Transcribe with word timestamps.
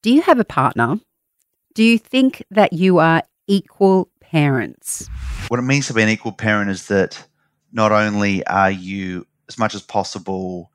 Do 0.00 0.12
you 0.12 0.22
have 0.22 0.38
a 0.38 0.44
partner? 0.44 1.00
Do 1.74 1.82
you 1.82 1.98
think 1.98 2.44
that 2.52 2.72
you 2.72 2.98
are 2.98 3.24
equal 3.48 4.08
parents? 4.20 5.10
What 5.48 5.58
it 5.58 5.64
means 5.64 5.88
to 5.88 5.94
be 5.94 6.02
an 6.02 6.08
equal 6.08 6.30
parent 6.30 6.70
is 6.70 6.86
that 6.86 7.26
not 7.72 7.90
only 7.90 8.46
are 8.46 8.70
you, 8.70 9.26
as 9.48 9.58
much 9.58 9.74
as 9.74 9.82
possible, 9.82 10.70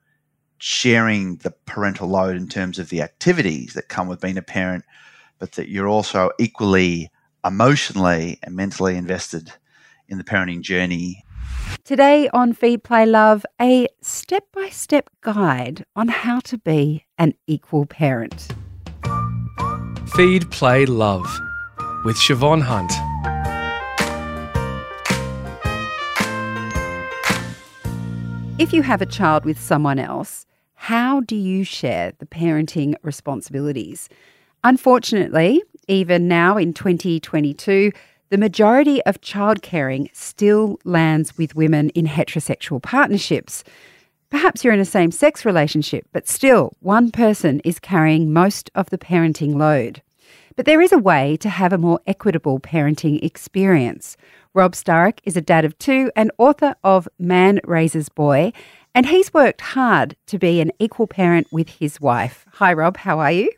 sharing 0.58 1.38
the 1.38 1.52
parental 1.66 2.10
load 2.10 2.36
in 2.36 2.50
terms 2.50 2.80
of 2.80 2.90
the 2.90 3.02
activities 3.02 3.76
that 3.76 3.88
come 3.88 4.10
with 4.10 4.20
being 4.20 4.38
a 4.38 4.42
parent, 4.42 4.84
but 5.40 5.54
that 5.54 5.70
you're 5.70 5.88
also 5.88 6.30
equally 6.38 7.10
emotionally 7.46 8.40
and 8.44 8.58
mentally 8.58 8.98
invested 8.98 9.54
in 10.10 10.18
the 10.18 10.26
parenting 10.26 10.60
journey. 10.60 11.24
Today 11.86 12.30
on 12.34 12.52
Feed 12.52 12.84
Play 12.84 13.06
Love, 13.06 13.46
a 13.62 13.88
step 14.02 14.48
by 14.52 14.68
step 14.68 15.10
guide 15.22 15.86
on 15.96 16.10
how 16.10 16.42
to 16.42 16.58
be 16.58 17.06
an 17.18 17.36
equal 17.48 17.86
parent. 17.86 18.50
Feed 20.12 20.52
Play 20.52 20.86
Love 20.86 21.26
with 22.04 22.18
Siobhan 22.18 22.62
Hunt. 22.62 22.92
If 28.60 28.74
you 28.74 28.84
have 28.84 29.02
a 29.02 29.08
child 29.08 29.46
with 29.46 29.60
someone 29.60 29.98
else, 29.98 30.46
how 30.76 31.22
do 31.22 31.36
you 31.36 31.64
share 31.64 32.12
the 32.20 32.28
parenting 32.28 32.94
responsibilities? 33.02 34.08
Unfortunately, 34.64 35.64
even 35.88 36.28
now 36.28 36.58
in 36.58 36.74
2022, 36.74 37.92
the 38.30 38.38
majority 38.38 39.02
of 39.06 39.22
child 39.22 39.64
caring 39.64 40.10
still 40.14 40.78
lands 40.84 41.38
with 41.38 41.56
women 41.56 41.90
in 41.92 42.06
heterosexual 42.06 42.84
partnerships. 42.84 43.64
Perhaps 44.34 44.64
you're 44.64 44.74
in 44.74 44.80
a 44.80 44.84
same 44.84 45.12
sex 45.12 45.46
relationship, 45.46 46.08
but 46.12 46.28
still, 46.28 46.74
one 46.80 47.12
person 47.12 47.60
is 47.60 47.78
carrying 47.78 48.34
most 48.34 48.72
of 48.74 48.90
the 48.90 48.98
parenting 48.98 49.58
load. 49.58 50.02
But 50.56 50.66
there 50.66 50.82
is 50.82 50.92
a 50.92 50.98
way 50.98 51.38
to 51.38 51.50
have 51.50 51.72
a 51.72 51.78
more 51.78 52.00
equitable 52.08 52.60
parenting 52.60 53.24
experience. 53.24 54.18
Rob 54.56 54.74
Sturrock 54.74 55.20
is 55.24 55.38
a 55.38 55.42
dad 55.42 55.66
of 55.66 55.78
two 55.78 56.12
and 56.16 56.32
author 56.40 56.74
of 56.84 57.08
Man 57.20 57.60
Raises 57.64 58.10
Boy, 58.10 58.54
and 58.96 59.06
he's 59.06 59.32
worked 59.36 59.62
hard 59.62 60.16
to 60.26 60.40
be 60.40 60.60
an 60.62 60.72
equal 60.80 61.06
parent 61.06 61.46
with 61.52 61.70
his 61.70 62.02
wife. 62.02 62.48
Hi, 62.54 62.74
Rob. 62.74 62.98
How 62.98 63.20
are 63.20 63.32
you? 63.32 63.52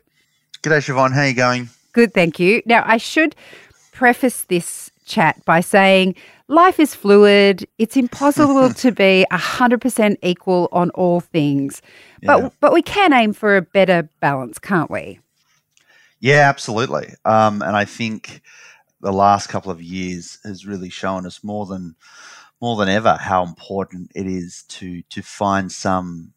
G'day, 0.62 0.84
Siobhan. 0.84 1.14
How 1.14 1.20
are 1.22 1.28
you 1.28 1.34
going? 1.34 1.70
Good, 1.94 2.12
thank 2.12 2.38
you. 2.38 2.60
Now, 2.66 2.82
I 2.84 2.98
should 2.98 3.34
preface 3.92 4.44
this 4.44 4.90
chat 5.06 5.42
by 5.44 5.60
saying 5.60 6.14
life 6.48 6.78
is 6.78 6.94
fluid. 6.94 7.66
It's 7.78 7.96
impossible 7.96 8.72
to 8.74 8.92
be 8.92 9.24
100% 9.30 10.16
equal 10.22 10.68
on 10.72 10.90
all 10.90 11.20
things. 11.20 11.80
But, 12.22 12.38
Yeah. 12.42 12.48
but 12.60 12.72
we 12.72 12.82
can 12.82 13.12
aim 13.12 13.32
for 13.32 13.56
a 13.56 13.62
better 13.62 14.08
balance, 14.20 14.58
can't 14.58 14.90
we? 14.90 15.20
Yeah, 16.20 16.48
absolutely. 16.48 17.08
Um, 17.24 17.62
and 17.62 17.76
I 17.76 17.84
think 17.84 18.42
the 19.00 19.12
last 19.12 19.48
couple 19.48 19.70
of 19.70 19.82
years 19.82 20.38
has 20.44 20.66
really 20.66 20.90
shown 20.90 21.26
us 21.26 21.42
more 21.42 21.66
than 21.66 21.94
more 22.58 22.76
than 22.76 22.88
ever 22.88 23.16
how 23.20 23.44
important 23.44 24.10
it 24.14 24.26
is 24.26 24.64
to 24.68 25.02
to 25.10 25.22
find 25.22 25.70
some 25.70 26.32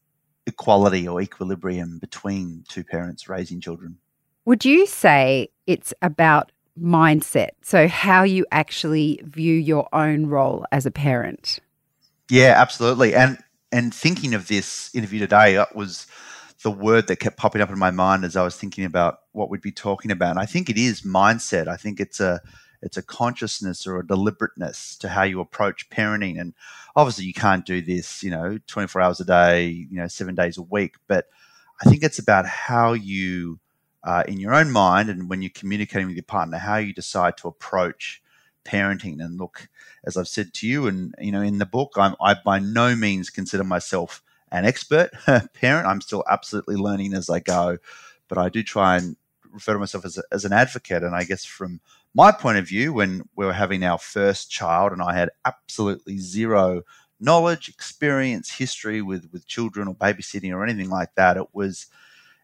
equality 0.45 1.07
or 1.07 1.21
equilibrium 1.21 1.97
between 1.97 2.65
two 2.67 2.83
parents 2.83 3.29
raising 3.29 3.61
children. 3.61 3.97
Would 4.45 4.65
you 4.65 4.85
say 4.85 5.49
it's 5.65 5.93
about 6.01 6.51
mindset? 6.81 7.51
So, 7.61 7.87
how 7.87 8.23
you 8.23 8.45
actually 8.51 9.21
view 9.23 9.55
your 9.55 9.87
own 9.93 10.27
role 10.27 10.65
as 10.71 10.85
a 10.85 10.91
parent? 10.91 11.59
Yeah, 12.29 12.53
absolutely. 12.57 13.15
And 13.15 13.37
and 13.71 13.93
thinking 13.93 14.33
of 14.33 14.47
this 14.47 14.93
interview 14.95 15.19
today, 15.19 15.55
that 15.55 15.75
was 15.75 16.07
the 16.63 16.71
word 16.71 17.07
that 17.07 17.17
kept 17.17 17.37
popping 17.37 17.61
up 17.61 17.69
in 17.69 17.79
my 17.79 17.91
mind 17.91 18.25
as 18.25 18.35
I 18.35 18.43
was 18.43 18.55
thinking 18.55 18.83
about 18.83 19.19
what 19.31 19.49
we'd 19.49 19.61
be 19.61 19.71
talking 19.71 20.11
about. 20.11 20.31
And 20.31 20.39
I 20.39 20.45
think 20.45 20.69
it 20.69 20.77
is 20.77 21.01
mindset. 21.01 21.67
I 21.67 21.77
think 21.77 21.99
it's 21.99 22.19
a 22.19 22.41
it's 22.81 22.97
a 22.97 23.03
consciousness 23.03 23.85
or 23.85 23.99
a 23.99 24.07
deliberateness 24.07 24.97
to 24.97 25.09
how 25.09 25.23
you 25.23 25.41
approach 25.41 25.89
parenting. 25.89 26.39
And 26.39 26.53
obviously, 26.95 27.25
you 27.25 27.33
can't 27.33 27.65
do 27.65 27.81
this, 27.81 28.23
you 28.23 28.31
know, 28.31 28.57
twenty 28.67 28.87
four 28.87 29.01
hours 29.01 29.19
a 29.19 29.25
day, 29.25 29.67
you 29.67 29.97
know, 29.97 30.07
seven 30.07 30.35
days 30.35 30.57
a 30.57 30.63
week. 30.63 30.95
But 31.07 31.25
I 31.81 31.89
think 31.89 32.03
it's 32.03 32.19
about 32.19 32.45
how 32.45 32.93
you, 32.93 33.59
uh, 34.03 34.23
in 34.27 34.39
your 34.39 34.53
own 34.53 34.71
mind, 34.71 35.09
and 35.09 35.29
when 35.29 35.41
you're 35.41 35.51
communicating 35.53 36.07
with 36.07 36.15
your 36.15 36.23
partner, 36.23 36.57
how 36.57 36.77
you 36.77 36.93
decide 36.93 37.37
to 37.37 37.47
approach 37.47 38.21
parenting. 38.65 39.23
And 39.23 39.37
look, 39.37 39.67
as 40.05 40.17
I've 40.17 40.27
said 40.27 40.53
to 40.55 40.67
you, 40.67 40.87
and 40.87 41.13
you 41.19 41.31
know, 41.31 41.41
in 41.41 41.57
the 41.57 41.65
book, 41.65 41.93
I'm, 41.97 42.15
I 42.21 42.35
by 42.35 42.59
no 42.59 42.95
means 42.95 43.29
consider 43.29 43.63
myself 43.63 44.21
an 44.51 44.65
expert 44.65 45.11
parent. 45.53 45.87
I'm 45.87 46.01
still 46.01 46.23
absolutely 46.29 46.75
learning 46.75 47.13
as 47.13 47.29
I 47.29 47.39
go, 47.39 47.77
but 48.27 48.37
I 48.37 48.49
do 48.49 48.63
try 48.63 48.97
and 48.97 49.15
refer 49.51 49.73
to 49.73 49.79
myself 49.79 50.05
as, 50.05 50.17
a, 50.17 50.23
as 50.31 50.45
an 50.45 50.53
advocate. 50.53 51.03
And 51.03 51.15
I 51.15 51.23
guess 51.23 51.45
from 51.45 51.81
my 52.13 52.31
point 52.31 52.57
of 52.57 52.67
view, 52.67 52.93
when 52.93 53.27
we 53.35 53.45
were 53.45 53.53
having 53.53 53.83
our 53.83 53.97
first 53.97 54.49
child, 54.49 54.91
and 54.91 55.01
I 55.01 55.13
had 55.13 55.29
absolutely 55.45 56.17
zero 56.17 56.83
knowledge, 57.19 57.67
experience, 57.67 58.49
history 58.49 59.01
with 59.01 59.29
with 59.31 59.45
children 59.47 59.87
or 59.87 59.95
babysitting 59.95 60.53
or 60.53 60.63
anything 60.63 60.89
like 60.89 61.13
that, 61.15 61.37
it 61.37 61.53
was 61.53 61.87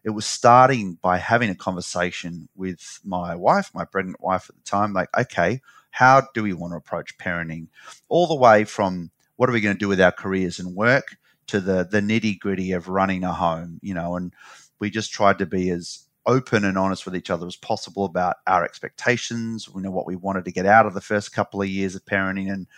it 0.06 0.10
was 0.10 0.24
starting 0.24 0.94
by 1.02 1.18
having 1.18 1.50
a 1.50 1.54
conversation 1.56 2.48
with 2.54 3.00
my 3.04 3.34
wife, 3.34 3.72
my 3.74 3.84
pregnant 3.84 4.20
wife 4.20 4.48
at 4.48 4.54
the 4.54 4.62
time, 4.62 4.92
like, 4.92 5.08
okay, 5.18 5.60
how 5.90 6.22
do 6.32 6.44
we 6.44 6.52
want 6.52 6.72
to 6.72 6.76
approach 6.76 7.18
parenting? 7.18 7.66
All 8.08 8.28
the 8.28 8.36
way 8.36 8.62
from 8.62 9.10
what 9.34 9.50
are 9.50 9.52
we 9.52 9.60
going 9.60 9.74
to 9.74 9.78
do 9.78 9.88
with 9.88 10.00
our 10.00 10.12
careers 10.12 10.60
and 10.60 10.76
work 10.76 11.16
to 11.48 11.60
the 11.60 11.84
the 11.90 12.00
nitty 12.00 12.38
gritty 12.38 12.70
of 12.70 12.86
running 12.86 13.24
a 13.24 13.32
home, 13.32 13.80
you 13.82 13.94
know, 13.94 14.14
and 14.14 14.32
we 14.78 14.90
just 14.90 15.12
tried 15.12 15.38
to 15.38 15.46
be 15.46 15.70
as 15.70 16.04
open 16.24 16.64
and 16.64 16.78
honest 16.78 17.04
with 17.04 17.16
each 17.16 17.30
other 17.30 17.46
as 17.46 17.56
possible 17.56 18.04
about 18.04 18.36
our 18.46 18.64
expectations, 18.64 19.68
you 19.74 19.80
know, 19.80 19.90
what 19.90 20.06
we 20.06 20.14
wanted 20.14 20.44
to 20.44 20.52
get 20.52 20.66
out 20.66 20.86
of 20.86 20.94
the 20.94 21.00
first 21.00 21.32
couple 21.32 21.60
of 21.60 21.68
years 21.68 21.96
of 21.96 22.04
parenting 22.04 22.52
and 22.52 22.68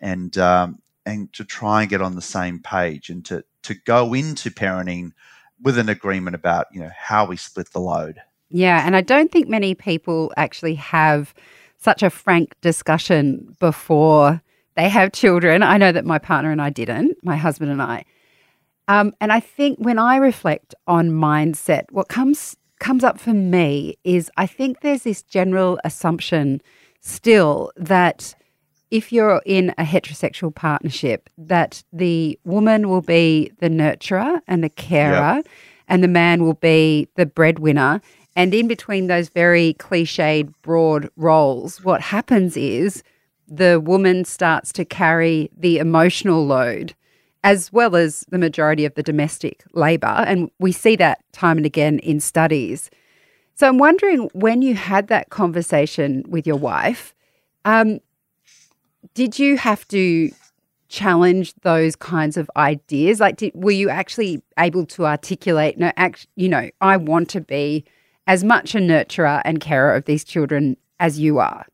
and 0.00 0.38
um, 0.38 0.78
and 1.04 1.32
to 1.32 1.44
try 1.44 1.80
and 1.80 1.90
get 1.90 2.02
on 2.02 2.14
the 2.14 2.22
same 2.22 2.60
page 2.60 3.10
and 3.10 3.24
to 3.24 3.42
to 3.64 3.74
go 3.84 4.14
into 4.14 4.48
parenting 4.48 5.10
with 5.62 5.78
an 5.78 5.88
agreement 5.88 6.34
about, 6.34 6.66
you 6.72 6.80
know, 6.80 6.90
how 6.96 7.24
we 7.24 7.36
split 7.36 7.72
the 7.72 7.80
load. 7.80 8.20
Yeah, 8.50 8.86
and 8.86 8.96
I 8.96 9.00
don't 9.00 9.30
think 9.30 9.48
many 9.48 9.74
people 9.74 10.32
actually 10.36 10.74
have 10.76 11.34
such 11.78 12.02
a 12.02 12.10
frank 12.10 12.54
discussion 12.60 13.56
before 13.60 14.42
they 14.74 14.88
have 14.88 15.12
children. 15.12 15.62
I 15.62 15.76
know 15.76 15.92
that 15.92 16.04
my 16.04 16.18
partner 16.18 16.50
and 16.50 16.62
I 16.62 16.70
didn't, 16.70 17.18
my 17.22 17.36
husband 17.36 17.70
and 17.70 17.82
I. 17.82 18.04
Um, 18.86 19.12
and 19.20 19.32
I 19.32 19.40
think 19.40 19.78
when 19.78 19.98
I 19.98 20.16
reflect 20.16 20.74
on 20.86 21.10
mindset, 21.10 21.84
what 21.90 22.08
comes 22.08 22.56
comes 22.78 23.02
up 23.02 23.18
for 23.18 23.34
me 23.34 23.98
is 24.04 24.30
I 24.36 24.46
think 24.46 24.80
there's 24.80 25.02
this 25.02 25.22
general 25.22 25.80
assumption 25.84 26.62
still 27.00 27.72
that 27.76 28.34
if 28.90 29.12
you're 29.12 29.42
in 29.44 29.70
a 29.78 29.84
heterosexual 29.84 30.54
partnership, 30.54 31.28
that 31.36 31.82
the 31.92 32.38
woman 32.44 32.88
will 32.88 33.02
be 33.02 33.52
the 33.60 33.68
nurturer 33.68 34.40
and 34.46 34.64
the 34.64 34.70
carer, 34.70 35.42
and 35.88 36.02
the 36.02 36.08
man 36.08 36.42
will 36.42 36.54
be 36.54 37.08
the 37.16 37.26
breadwinner. 37.26 38.00
And 38.36 38.54
in 38.54 38.68
between 38.68 39.08
those 39.08 39.28
very 39.28 39.74
cliched, 39.78 40.52
broad 40.62 41.10
roles, 41.16 41.82
what 41.82 42.00
happens 42.00 42.56
is 42.56 43.02
the 43.48 43.80
woman 43.80 44.24
starts 44.24 44.72
to 44.74 44.84
carry 44.84 45.50
the 45.56 45.78
emotional 45.78 46.46
load 46.46 46.94
as 47.44 47.72
well 47.72 47.96
as 47.96 48.24
the 48.30 48.38
majority 48.38 48.84
of 48.84 48.94
the 48.94 49.02
domestic 49.02 49.64
labour. 49.72 50.06
And 50.26 50.50
we 50.58 50.72
see 50.72 50.96
that 50.96 51.20
time 51.32 51.56
and 51.56 51.66
again 51.66 51.98
in 52.00 52.20
studies. 52.20 52.90
So 53.54 53.66
I'm 53.66 53.78
wondering 53.78 54.28
when 54.34 54.60
you 54.62 54.74
had 54.74 55.08
that 55.08 55.30
conversation 55.30 56.24
with 56.28 56.46
your 56.46 56.56
wife, 56.56 57.14
um, 57.64 58.00
did 59.14 59.38
you 59.38 59.56
have 59.56 59.86
to 59.88 60.30
challenge 60.88 61.54
those 61.62 61.96
kinds 61.96 62.36
of 62.36 62.50
ideas? 62.56 63.20
Like, 63.20 63.36
did, 63.36 63.52
were 63.54 63.70
you 63.70 63.88
actually 63.90 64.42
able 64.58 64.86
to 64.86 65.06
articulate, 65.06 65.78
no, 65.78 65.92
act, 65.96 66.26
you 66.36 66.48
know, 66.48 66.70
I 66.80 66.96
want 66.96 67.28
to 67.30 67.40
be 67.40 67.84
as 68.26 68.44
much 68.44 68.74
a 68.74 68.78
nurturer 68.78 69.42
and 69.44 69.60
carer 69.60 69.94
of 69.94 70.04
these 70.06 70.24
children 70.24 70.76
as 71.00 71.18
you 71.18 71.38
are? 71.38 71.66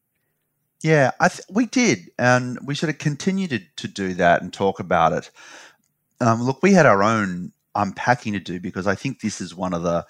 Yeah, 0.83 1.13
th- 1.21 1.41
we 1.49 1.67
did, 1.67 2.11
and 2.19 2.59
we 2.65 2.75
sort 2.75 2.91
of 2.91 2.99
continued 2.99 3.51
to, 3.51 3.61
to 3.77 3.89
do 3.89 4.15
that 4.15 4.43
and 4.43 4.53
talk 4.53 4.81
about 4.81 5.13
it. 5.13 5.31
Um, 6.21 6.43
look, 6.43 6.63
we 6.63 6.73
had 6.73 6.87
our 6.87 7.03
own 7.03 7.53
unpacking 7.75 8.35
to 8.35 8.39
do 8.39 8.61
because 8.61 8.87
I 8.87 8.95
think 8.95 9.21
this 9.21 9.41
is 9.41 9.55
one 9.55 9.75
of 9.75 9.83
the 9.83 10.07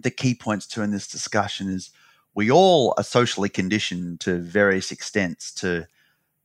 the 0.00 0.10
key 0.10 0.34
points 0.34 0.66
too 0.66 0.82
in 0.82 0.92
this 0.92 1.08
discussion 1.08 1.68
is 1.68 1.90
we 2.34 2.50
all 2.50 2.94
are 2.96 3.02
socially 3.02 3.48
conditioned 3.48 4.20
to 4.20 4.38
various 4.38 4.92
extents 4.92 5.52
to 5.52 5.86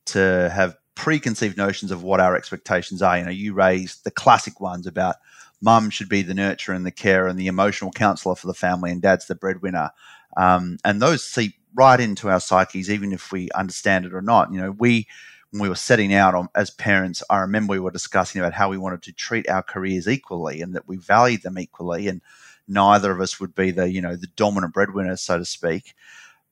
to 0.06 0.52
have 0.54 0.76
preconceived 0.96 1.58
notions 1.58 1.92
of 1.92 2.04
what 2.04 2.20
our 2.20 2.36
expectations 2.36 3.02
are. 3.02 3.18
You 3.18 3.26
know, 3.26 3.32
you 3.32 3.54
raised 3.54 4.04
the 4.04 4.12
classic 4.12 4.60
ones 4.60 4.88
about 4.88 5.16
mum 5.62 5.90
should 5.90 6.10
be 6.10 6.22
the 6.22 6.34
nurturer 6.34 6.76
and 6.76 6.86
the 6.86 6.92
carer 6.92 7.28
and 7.28 7.40
the 7.40 7.48
emotional 7.48 7.92
counselor 7.92 8.36
for 8.36 8.48
the 8.48 8.54
family, 8.54 8.92
and 8.92 9.02
dad's 9.02 9.28
the 9.28 9.36
breadwinner. 9.36 9.92
Um, 10.36 10.78
and 10.84 11.02
those 11.02 11.24
seep 11.24 11.56
right 11.74 12.00
into 12.00 12.30
our 12.30 12.40
psyches, 12.40 12.90
even 12.90 13.14
if 13.14 13.32
we 13.32 13.50
understand 13.56 14.06
it 14.06 14.14
or 14.14 14.22
not. 14.22 14.52
You 14.52 14.60
know, 14.62 14.72
we 14.72 15.08
when 15.52 15.62
we 15.62 15.70
were 15.70 15.76
setting 15.76 16.14
out 16.14 16.34
on, 16.34 16.50
as 16.56 16.72
parents, 16.72 17.22
I 17.30 17.38
remember 17.40 17.72
we 17.72 17.80
were 17.80 17.92
discussing 17.92 18.42
about 18.42 18.54
how 18.54 18.70
we 18.70 18.78
wanted 18.78 19.04
to 19.04 19.14
treat 19.14 19.48
our 19.48 19.62
careers 19.62 20.08
equally 20.08 20.62
and 20.62 20.74
that 20.74 20.88
we 20.88 20.98
valued 20.98 21.44
them 21.44 21.60
equally. 21.60 22.08
And 22.08 22.22
neither 22.68 23.12
of 23.12 23.22
us 23.22 23.40
would 23.40 23.54
be 23.54 23.72
the 23.72 23.92
you 23.92 24.02
know 24.02 24.16
the 24.16 24.28
dominant 24.36 24.74
breadwinner, 24.74 25.16
so 25.16 25.38
to 25.38 25.46
speak. 25.46 25.96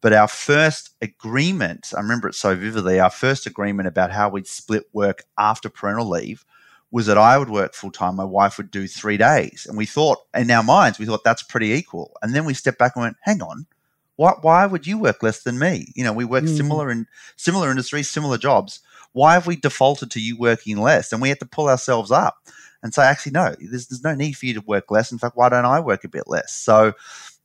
But 0.02 0.14
our 0.14 0.28
first 0.28 0.96
agreement, 1.02 1.94
I 1.96 2.02
remember 2.02 2.28
it 2.28 2.36
so 2.36 2.56
vividly. 2.56 3.00
Our 3.00 3.12
first 3.12 3.46
agreement 3.46 3.88
about 3.88 4.12
how 4.12 4.30
we'd 4.30 4.48
split 4.48 4.86
work 4.94 5.24
after 5.38 5.70
parental 5.70 6.10
leave 6.10 6.44
was 6.92 7.06
that 7.06 7.18
I 7.18 7.38
would 7.38 7.50
work 7.50 7.74
full 7.74 7.92
time, 7.92 8.18
my 8.18 8.26
wife 8.26 8.58
would 8.58 8.70
do 8.70 8.86
three 8.86 9.16
days, 9.16 9.66
and 9.68 9.78
we 9.78 9.86
thought 9.86 10.20
in 10.36 10.52
our 10.52 10.64
minds 10.64 11.00
we 11.00 11.06
thought 11.06 11.24
that's 11.24 11.44
pretty 11.44 11.72
equal. 11.72 12.18
And 12.22 12.36
then 12.36 12.44
we 12.44 12.54
stepped 12.54 12.80
back 12.80 12.96
and 12.96 13.04
went, 13.04 13.18
hang 13.22 13.42
on. 13.42 13.66
Why, 14.18 14.34
why 14.42 14.66
would 14.66 14.86
you 14.86 15.00
work 15.00 15.24
less 15.24 15.44
than 15.44 15.58
me? 15.58 15.94
You 15.96 16.04
know, 16.04 16.14
we 16.14 16.26
work 16.26 16.44
mm. 16.44 16.56
similar 16.56 16.92
in 16.92 17.08
similar 17.38 17.72
industries, 17.72 18.10
similar 18.10 18.38
jobs. 18.38 18.82
Why 19.14 19.34
have 19.34 19.48
we 19.48 19.56
defaulted 19.56 20.12
to 20.12 20.22
you 20.22 20.38
working 20.38 20.78
less? 20.78 21.12
And 21.12 21.22
we 21.22 21.30
had 21.30 21.40
to 21.40 21.46
pull 21.46 21.70
ourselves 21.70 22.12
up 22.12 22.36
and 22.84 22.94
say, 22.94 23.04
actually, 23.04 23.32
no, 23.32 23.56
there's, 23.60 23.88
there's 23.88 24.04
no 24.04 24.14
need 24.14 24.34
for 24.34 24.46
you 24.46 24.54
to 24.56 24.62
work 24.62 24.92
less. 24.92 25.12
In 25.12 25.18
fact, 25.18 25.38
why 25.38 25.50
don't 25.50 25.66
I 25.66 25.80
work 25.80 26.04
a 26.04 26.10
bit 26.10 26.28
less? 26.28 26.54
So, 26.54 26.94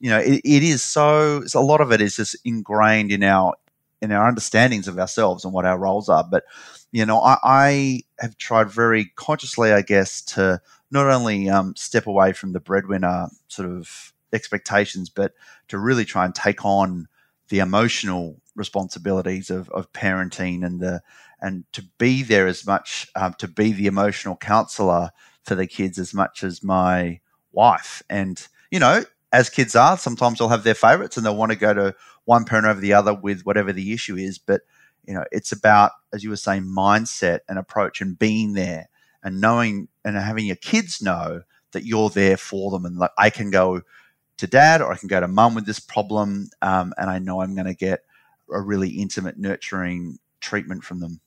you 0.01 0.11
know, 0.11 0.19
it, 0.19 0.41
it 0.45 0.63
is 0.63 0.83
so, 0.83 1.43
a 1.55 1.61
lot 1.61 1.81
of 1.81 1.93
it 1.93 2.01
is 2.01 2.17
just 2.17 2.37
ingrained 2.45 3.13
in 3.13 3.23
our, 3.23 3.55
in 4.03 4.13
our 4.13 4.29
understandings 4.29 4.89
of 4.89 4.99
ourselves 4.99 5.45
and 5.45 5.55
what 5.55 5.65
our 5.65 5.79
roles 5.79 6.09
are. 6.09 6.25
But, 6.25 6.45
you 6.93 7.07
know, 7.07 7.21
I, 7.21 7.39
I 7.43 8.03
have 8.19 8.37
tried 8.37 8.71
very 8.71 9.07
consciously, 9.17 9.73
I 9.73 9.83
guess, 9.83 10.23
to 10.23 10.61
not 10.91 11.07
only 11.07 11.49
um, 11.49 11.75
step 11.77 12.07
away 12.07 12.33
from 12.33 12.53
the 12.53 12.61
breadwinner 12.61 13.29
sort 13.49 13.69
of 13.69 14.13
expectations, 14.33 15.09
but 15.09 15.33
to 15.69 15.79
really 15.79 16.05
try 16.05 16.25
and 16.25 16.35
take 16.35 16.65
on 16.65 17.09
the 17.49 17.59
emotional 17.61 18.41
responsibilities 18.55 19.51
of, 19.51 19.69
of 19.71 19.93
parenting 19.93 20.65
and 20.65 20.81
the 20.81 21.03
and 21.41 21.65
to 21.73 21.83
be 21.99 22.23
there 22.23 22.47
as 22.47 22.67
much 22.67 23.07
um, 23.15 23.35
to 23.35 23.47
be 23.47 23.73
the 23.73 23.87
emotional 23.87 24.37
counselor 24.37 25.11
for 25.45 25.55
the 25.55 25.67
kids 25.67 25.99
as 25.99 26.15
much 26.15 26.43
as 26.43 26.63
my 26.63 27.21
wife 27.53 28.03
and 28.09 28.49
you 28.71 28.81
know 28.81 29.05
as 29.33 29.51
kids 29.51 29.75
are 29.75 29.97
sometimes 29.97 30.39
they'll 30.39 30.49
have 30.49 30.65
their 30.65 30.75
favorites 30.75 31.17
and 31.17 31.25
they'll 31.25 31.37
want 31.37 31.53
to 31.53 31.59
go 31.59 31.75
to 31.75 31.95
one 32.25 32.45
parent 32.45 32.67
over 32.67 32.81
the 32.81 32.93
other 32.93 33.15
with 33.15 33.43
whatever 33.45 33.73
the 33.73 33.93
issue 33.93 34.17
is 34.17 34.39
but 34.39 34.63
you 35.07 35.15
know 35.15 35.25
it's 35.33 35.53
about 35.53 35.93
as 36.13 36.23
you 36.25 36.31
were 36.31 36.37
saying 36.37 36.63
mindset 36.63 37.41
and 37.49 37.59
approach 37.59 38.01
and 38.01 38.19
being 38.19 38.53
there 38.55 38.89
and 39.23 39.41
knowing 39.41 39.89
and 40.05 40.17
having 40.17 40.47
your 40.47 40.57
kids 40.57 41.03
know 41.03 41.43
that 41.73 41.85
you're 41.85 42.11
there 42.11 42.37
for 42.37 42.71
them 42.71 42.85
and 42.85 42.97
like 42.99 43.11
i 43.19 43.31
can 43.31 43.51
go 43.51 43.81
to 44.37 44.47
dad 44.47 44.81
or 44.81 44.93
i 44.93 44.97
can 44.97 45.09
go 45.09 45.21
to 45.21 45.29
mum 45.29 45.55
with 45.55 45.67
this 45.67 45.81
problem 45.81 46.49
um, 46.63 46.93
and 46.99 47.11
i 47.11 47.19
know 47.19 47.41
i'm 47.41 47.55
going 47.55 47.67
to 47.67 47.75
get 47.75 48.03
a 48.51 48.61
really 48.61 48.91
intimate 48.91 49.39
nurturing 49.39 50.19
treatment 50.41 50.85
from 50.85 51.01
them. 51.01 51.21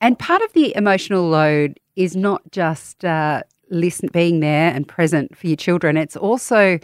And 0.00 0.18
part 0.18 0.42
of 0.42 0.52
the 0.52 0.74
emotional 0.76 1.28
load 1.28 1.80
is 1.94 2.16
not 2.16 2.42
just 2.50 3.04
uh, 3.04 3.42
listen, 3.70 4.10
being 4.12 4.40
there 4.40 4.72
and 4.72 4.86
present 4.86 5.36
for 5.36 5.46
your 5.46 5.56
children. 5.56 5.96
It's 5.96 6.16
also 6.16 6.78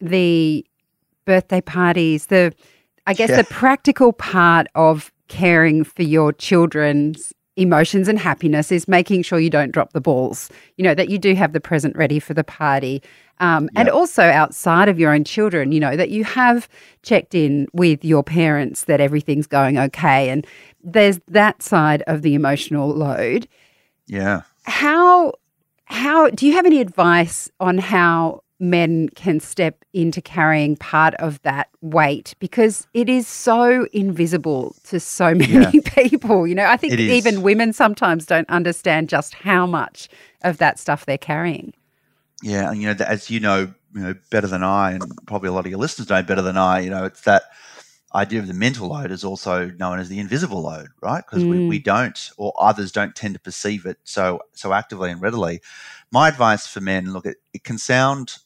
the 0.00 0.66
birthday 1.24 1.60
parties, 1.60 2.26
the 2.26 2.52
I 3.06 3.14
guess 3.14 3.30
yeah. 3.30 3.36
the 3.38 3.44
practical 3.44 4.12
part 4.12 4.66
of 4.74 5.12
caring 5.28 5.84
for 5.84 6.02
your 6.02 6.32
children's 6.32 7.32
emotions 7.56 8.08
and 8.08 8.18
happiness 8.18 8.72
is 8.72 8.88
making 8.88 9.22
sure 9.22 9.38
you 9.38 9.50
don't 9.50 9.72
drop 9.72 9.92
the 9.92 10.00
balls. 10.00 10.50
You 10.76 10.84
know, 10.84 10.94
that 10.94 11.08
you 11.08 11.18
do 11.18 11.34
have 11.34 11.52
the 11.52 11.60
present 11.60 11.96
ready 11.96 12.18
for 12.18 12.34
the 12.34 12.44
party. 12.44 13.02
Um, 13.38 13.64
yep. 13.64 13.72
And 13.76 13.88
also 13.88 14.22
outside 14.22 14.88
of 14.88 14.98
your 14.98 15.12
own 15.12 15.24
children, 15.24 15.72
you 15.72 15.80
know, 15.80 15.96
that 15.96 16.10
you 16.10 16.24
have 16.24 16.68
checked 17.02 17.34
in 17.34 17.66
with 17.72 18.04
your 18.04 18.22
parents 18.22 18.84
that 18.84 19.00
everything's 19.00 19.46
going 19.46 19.78
okay. 19.78 20.28
And 20.28 20.46
there's 20.82 21.20
that 21.28 21.62
side 21.62 22.02
of 22.06 22.22
the 22.22 22.34
emotional 22.34 22.88
load. 22.88 23.48
Yeah. 24.06 24.42
How, 24.64 25.34
how, 25.84 26.30
do 26.30 26.46
you 26.46 26.52
have 26.52 26.66
any 26.66 26.80
advice 26.80 27.50
on 27.60 27.78
how 27.78 28.42
men 28.60 29.08
can 29.10 29.40
step 29.40 29.84
into 29.92 30.20
carrying 30.20 30.76
part 30.76 31.14
of 31.14 31.40
that 31.42 31.68
weight 31.80 32.34
because 32.38 32.86
it 32.92 33.08
is 33.08 33.26
so 33.26 33.86
invisible 33.92 34.76
to 34.84 35.00
so 35.00 35.34
many 35.34 35.52
yeah. 35.52 35.80
people. 35.94 36.46
You 36.46 36.54
know, 36.54 36.66
I 36.66 36.76
think 36.76 36.92
even 36.92 37.42
women 37.42 37.72
sometimes 37.72 38.26
don't 38.26 38.48
understand 38.50 39.08
just 39.08 39.34
how 39.34 39.66
much 39.66 40.08
of 40.42 40.58
that 40.58 40.78
stuff 40.78 41.06
they're 41.06 41.18
carrying. 41.18 41.72
Yeah, 42.42 42.70
and 42.70 42.80
you 42.80 42.92
know, 42.92 43.04
as 43.04 43.30
you 43.30 43.40
know, 43.40 43.72
you 43.94 44.00
know 44.00 44.14
better 44.30 44.46
than 44.46 44.62
I, 44.62 44.92
and 44.92 45.02
probably 45.26 45.48
a 45.48 45.52
lot 45.52 45.66
of 45.66 45.70
your 45.70 45.80
listeners 45.80 46.08
know 46.08 46.22
better 46.22 46.42
than 46.42 46.56
I. 46.56 46.80
You 46.80 46.90
know, 46.90 47.04
it's 47.04 47.22
that 47.22 47.42
idea 48.14 48.40
of 48.40 48.48
the 48.48 48.54
mental 48.54 48.88
load 48.88 49.10
is 49.10 49.24
also 49.24 49.70
known 49.72 49.98
as 49.98 50.08
the 50.08 50.18
invisible 50.18 50.62
load, 50.62 50.88
right? 51.00 51.22
Because 51.24 51.44
mm. 51.44 51.50
we, 51.50 51.68
we 51.68 51.80
mm. 51.80 51.84
don't, 51.84 52.30
or 52.36 52.52
others 52.58 52.92
don't 52.92 53.14
tend 53.14 53.34
to 53.34 53.40
perceive 53.40 53.86
it 53.86 53.98
so 54.04 54.40
so 54.52 54.72
actively 54.72 55.10
and 55.10 55.20
readily. 55.20 55.60
My 56.10 56.28
advice 56.28 56.66
for 56.66 56.80
men, 56.80 57.12
look, 57.12 57.26
it, 57.26 57.36
it 57.52 57.64
can 57.64 57.78
sound 57.78 58.38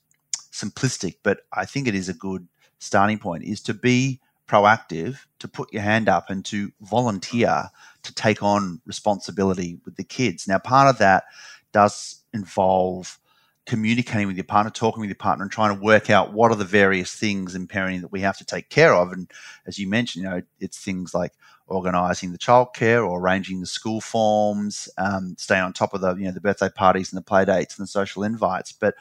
simplistic, 0.55 1.17
but 1.23 1.41
I 1.53 1.65
think 1.67 1.89
it 1.89 1.95
is 1.95 2.09
a 2.09 2.15
good 2.15 2.47
starting 2.79 3.19
point, 3.19 3.43
is 3.45 3.61
to 3.63 3.75
be 3.75 4.21
proactive, 4.49 5.19
to 5.41 5.49
put 5.49 5.73
your 5.73 5.83
hand 5.83 6.09
up 6.09 6.31
and 6.31 6.45
to 6.45 6.71
volunteer 6.81 7.71
to 8.03 8.15
take 8.15 8.43
on 8.43 8.81
responsibility 8.87 9.79
with 9.85 9.97
the 9.97 10.05
kids. 10.05 10.47
Now, 10.47 10.59
part 10.59 10.89
of 10.89 10.99
that 10.99 11.25
does 11.73 12.21
involve 12.33 13.19
communicating 13.67 14.27
with 14.27 14.37
your 14.37 14.45
partner, 14.45 14.71
talking 14.71 15.01
with 15.01 15.09
your 15.09 15.17
partner, 15.17 15.43
and 15.43 15.51
trying 15.51 15.75
to 15.75 15.83
work 15.83 16.11
out 16.11 16.35
what 16.35 16.53
are 16.53 16.57
the 16.57 16.65
various 16.65 17.15
things 17.15 17.55
in 17.55 17.67
parenting 17.67 18.03
that 18.03 18.13
we 18.13 18.21
have 18.21 18.37
to 18.37 18.45
take 18.45 18.69
care 18.69 18.95
of. 18.95 19.11
And 19.11 19.31
as 19.67 19.79
you 19.79 19.89
mentioned, 19.89 20.25
you 20.25 20.31
know, 20.31 20.43
it's 20.61 20.79
things 20.79 21.15
like 21.15 21.33
organising 21.67 22.33
the 22.33 22.39
childcare 22.39 23.09
or 23.09 23.21
arranging 23.21 23.61
the 23.61 23.67
school 23.67 24.03
forms, 24.03 24.89
um, 24.99 25.35
staying 25.39 25.63
on 25.63 25.73
top 25.73 25.95
of 25.95 26.03
the 26.03 26.15
you 26.17 26.27
know 26.27 26.33
the 26.33 26.41
birthday 26.41 26.69
parties 26.69 27.11
and 27.11 27.19
the 27.19 27.25
play 27.25 27.47
dates 27.47 27.79
and 27.79 27.85
the 27.85 27.91
social 27.91 28.23
invites. 28.23 28.73
But 28.73 28.95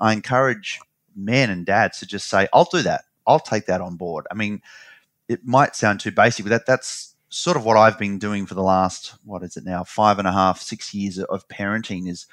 I 0.00 0.12
encourage 0.12 0.80
men 1.16 1.50
and 1.50 1.64
dads 1.64 2.00
to 2.00 2.06
just 2.06 2.28
say, 2.28 2.48
I'll 2.52 2.68
do 2.70 2.82
that. 2.82 3.04
I'll 3.26 3.40
take 3.40 3.66
that 3.66 3.80
on 3.80 3.96
board. 3.96 4.26
I 4.30 4.34
mean, 4.34 4.62
it 5.28 5.46
might 5.46 5.76
sound 5.76 6.00
too 6.00 6.10
basic, 6.10 6.44
but 6.44 6.50
that, 6.50 6.66
that's 6.66 7.14
sort 7.28 7.56
of 7.56 7.64
what 7.64 7.76
I've 7.76 7.98
been 7.98 8.18
doing 8.18 8.46
for 8.46 8.54
the 8.54 8.62
last, 8.62 9.14
what 9.24 9.42
is 9.42 9.56
it 9.56 9.64
now, 9.64 9.84
five 9.84 10.18
and 10.18 10.28
a 10.28 10.32
half, 10.32 10.60
six 10.60 10.94
years 10.94 11.18
of 11.18 11.48
parenting 11.48 12.08
is 12.08 12.26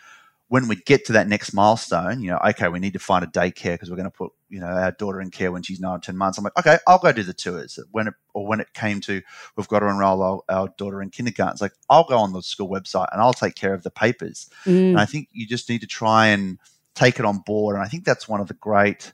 when 0.52 0.68
we 0.68 0.76
get 0.76 1.06
to 1.06 1.14
that 1.14 1.30
next 1.30 1.54
milestone, 1.54 2.22
you 2.22 2.30
know, 2.30 2.38
okay, 2.50 2.68
we 2.68 2.78
need 2.78 2.92
to 2.92 3.00
find 3.00 3.24
a 3.24 3.28
daycare 3.28 3.76
because 3.76 3.90
we're 3.90 3.96
going 3.96 4.04
to 4.04 4.12
put, 4.12 4.34
you 4.50 4.60
know, 4.60 4.68
our 4.68 4.92
daughter 4.92 5.22
in 5.22 5.32
care 5.32 5.50
when 5.50 5.64
she's 5.64 5.80
nine 5.80 5.96
or 5.96 6.00
10 6.00 6.18
months. 6.18 6.38
I'm 6.38 6.44
like, 6.44 6.60
okay, 6.60 6.78
I'll 6.86 7.00
go 7.00 7.14
do 7.14 7.24
the 7.24 7.34
tours. 7.34 7.80
When 7.92 8.10
it, 8.10 8.16
or 8.34 8.46
when 8.46 8.60
it 8.60 8.74
came 8.74 9.00
to, 9.02 9.22
we've 9.56 9.68
got 9.70 9.80
to 9.80 9.88
enroll 9.88 10.22
our, 10.22 10.42
our 10.50 10.68
daughter 10.78 11.02
in 11.02 11.10
kindergarten, 11.10 11.54
it's 11.54 11.62
like, 11.62 11.72
I'll 11.90 12.04
go 12.04 12.18
on 12.18 12.34
the 12.34 12.42
school 12.42 12.68
website 12.70 13.08
and 13.14 13.22
I'll 13.22 13.34
take 13.34 13.56
care 13.56 13.74
of 13.74 13.84
the 13.84 13.92
papers. 13.92 14.50
Mm. 14.66 14.90
And 14.90 15.00
I 15.00 15.06
think 15.06 15.30
you 15.32 15.48
just 15.48 15.70
need 15.70 15.80
to 15.82 15.88
try 15.88 16.28
and, 16.28 16.60
take 16.96 17.20
it 17.20 17.26
on 17.26 17.40
board. 17.40 17.76
And 17.76 17.84
I 17.84 17.88
think 17.88 18.06
that's 18.06 18.28
one 18.28 18.42
of 18.42 18.48
the 18.48 18.54
great 18.56 19.14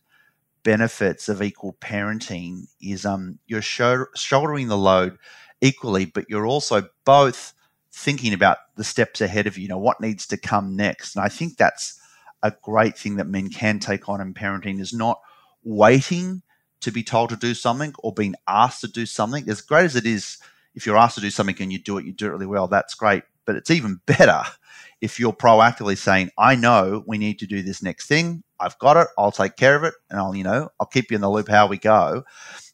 benefits 0.64 1.30
of 1.30 1.42
equal 1.42 1.74
parenting 1.80 2.68
is 2.82 3.06
um, 3.06 3.40
you're 3.48 3.62
shouldering 3.62 4.68
the 4.68 4.78
load 4.78 5.18
equally, 5.62 6.06
but 6.06 6.26
you're 6.30 6.46
also 6.46 6.90
both 7.06 7.54
thinking 7.92 8.34
about 8.34 8.58
the 8.76 8.84
steps 8.84 9.22
ahead 9.22 9.48
of 9.48 9.58
you, 9.58 9.64
you 9.64 9.70
know, 9.70 9.78
what 9.78 10.02
needs 10.02 10.28
to 10.28 10.38
come 10.38 10.76
next. 10.76 11.16
And 11.16 11.24
I 11.24 11.30
think 11.30 11.58
that's 11.58 12.00
a 12.44 12.54
great 12.62 12.98
thing 12.98 13.16
that 13.16 13.28
men 13.28 13.50
can 13.50 13.80
take 13.80 14.08
on 14.10 14.22
in 14.22 14.34
parenting 14.34 14.80
is 14.80 14.94
not 14.94 15.20
waiting 15.64 16.42
to 16.82 16.92
be 16.92 17.04
told 17.04 17.30
to 17.30 17.36
do 17.36 17.54
something 17.54 17.94
or 18.00 18.14
being 18.14 18.36
asked 18.48 18.82
to 18.82 18.88
do 18.88 19.06
something. 19.06 19.50
As 19.50 19.62
great 19.62 19.86
as 19.86 19.96
it 19.96 20.06
is, 20.06 20.38
if 20.76 20.86
you're 20.86 20.98
asked 20.98 21.16
to 21.16 21.22
do 21.22 21.32
something 21.32 21.56
and 21.60 21.72
you 21.72 21.80
do 21.80 21.98
it, 21.98 22.06
you 22.06 22.14
do 22.14 22.28
it 22.28 22.32
really 22.32 22.46
well, 22.46 22.68
that's 22.68 22.94
great. 22.94 23.24
But 23.46 23.56
it's 23.56 23.72
even 23.72 24.02
better 24.06 24.44
if 25.02 25.20
you're 25.20 25.34
proactively 25.34 25.98
saying, 25.98 26.32
I 26.38 26.56
know 26.56 27.04
we 27.06 27.18
need 27.18 27.40
to 27.40 27.48
do 27.48 27.62
this 27.62 27.84
next 27.84 28.08
thing, 28.08 28.44
I've 28.60 28.80
got 28.80 28.98
it, 28.98 29.08
I'll 29.18 29.32
take 29.32 29.56
care 29.56 29.76
of 29.76 29.84
it, 29.84 29.94
and 30.10 30.20
I'll, 30.20 30.36
you 30.36 30.44
know, 30.44 30.70
I'll 30.80 30.88
keep 30.88 31.12
you 31.12 31.16
in 31.16 31.22
the 31.22 31.30
loop 31.30 31.48
how 31.48 31.68
we 31.68 31.78
go. 31.78 32.24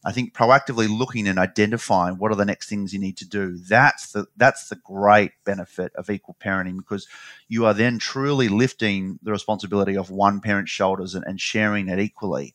I 0.06 0.12
think 0.12 0.34
proactively 0.34 0.88
looking 0.90 1.28
and 1.28 1.40
identifying 1.40 2.18
what 2.18 2.32
are 2.32 2.36
the 2.36 2.46
next 2.46 2.68
things 2.70 2.94
you 2.94 3.00
need 3.00 3.18
to 3.18 3.28
do. 3.28 3.58
That's 3.58 4.12
the 4.12 4.26
that's 4.38 4.70
the 4.70 4.76
great 4.76 5.32
benefit 5.46 5.94
of 5.96 6.10
equal 6.10 6.36
parenting 6.42 6.78
because 6.78 7.08
you 7.48 7.66
are 7.66 7.74
then 7.74 8.00
truly 8.00 8.50
lifting 8.50 9.20
the 9.24 9.32
responsibility 9.32 9.96
of 9.98 10.10
one 10.10 10.42
parent's 10.42 10.72
shoulders 10.72 11.16
and, 11.16 11.24
and 11.26 11.40
sharing 11.40 11.88
it 11.88 12.00
equally. 12.00 12.54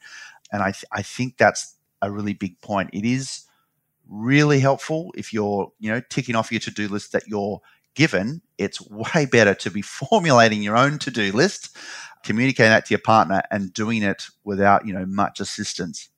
And 0.52 0.62
I 0.62 0.72
th- 0.72 0.84
I 0.92 1.02
think 1.02 1.38
that's 1.38 1.76
a 2.02 2.10
really 2.10 2.34
big 2.34 2.60
point. 2.60 2.90
It 2.92 3.04
is 3.04 3.44
really 4.06 4.60
helpful 4.60 5.12
if 5.16 5.32
you're 5.32 5.72
you 5.78 5.90
know 5.90 6.00
ticking 6.08 6.34
off 6.34 6.50
your 6.52 6.60
to 6.60 6.70
do 6.70 6.88
list 6.88 7.12
that 7.12 7.26
you're 7.26 7.60
given, 7.98 8.40
it's 8.58 8.80
way 8.88 9.26
better 9.26 9.54
to 9.54 9.70
be 9.70 9.82
formulating 10.00 10.62
your 10.62 10.76
own 10.76 10.98
to 11.00 11.10
do 11.10 11.32
list, 11.32 11.76
communicating 12.22 12.70
that 12.70 12.86
to 12.86 12.94
your 12.94 13.00
partner, 13.00 13.42
and 13.50 13.72
doing 13.74 14.02
it 14.02 14.28
without 14.44 14.86
you 14.86 14.94
know 14.94 15.04
much 15.04 15.40
assistance. 15.40 16.08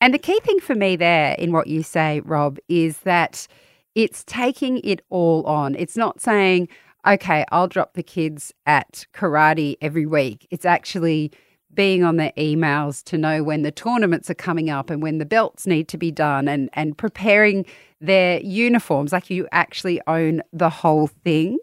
And 0.00 0.12
the 0.12 0.18
key 0.18 0.40
thing 0.42 0.58
for 0.58 0.74
me 0.74 0.96
there 0.96 1.34
in 1.38 1.52
what 1.52 1.68
you 1.68 1.82
say, 1.82 2.20
Rob, 2.20 2.58
is 2.68 2.98
that 3.00 3.46
it's 3.94 4.24
taking 4.24 4.78
it 4.78 5.02
all 5.10 5.44
on. 5.44 5.74
It's 5.74 5.96
not 5.96 6.20
saying, 6.20 6.68
okay, 7.06 7.44
I'll 7.50 7.68
drop 7.68 7.92
the 7.92 8.02
kids 8.02 8.52
at 8.66 9.06
karate 9.14 9.76
every 9.80 10.06
week. 10.06 10.48
It's 10.50 10.64
actually 10.64 11.30
being 11.74 12.04
on 12.04 12.16
their 12.16 12.32
emails 12.36 13.02
to 13.04 13.18
know 13.18 13.42
when 13.42 13.62
the 13.62 13.70
tournaments 13.70 14.28
are 14.30 14.34
coming 14.34 14.70
up 14.70 14.90
and 14.90 15.02
when 15.02 15.18
the 15.18 15.24
belts 15.24 15.66
need 15.66 15.88
to 15.88 15.98
be 15.98 16.10
done 16.10 16.48
and, 16.48 16.68
and 16.74 16.96
preparing 16.96 17.64
their 18.00 18.40
uniforms, 18.40 19.12
like 19.12 19.30
you 19.30 19.48
actually 19.52 20.00
own 20.06 20.42
the 20.52 20.68
whole 20.68 21.06
thing. 21.06 21.58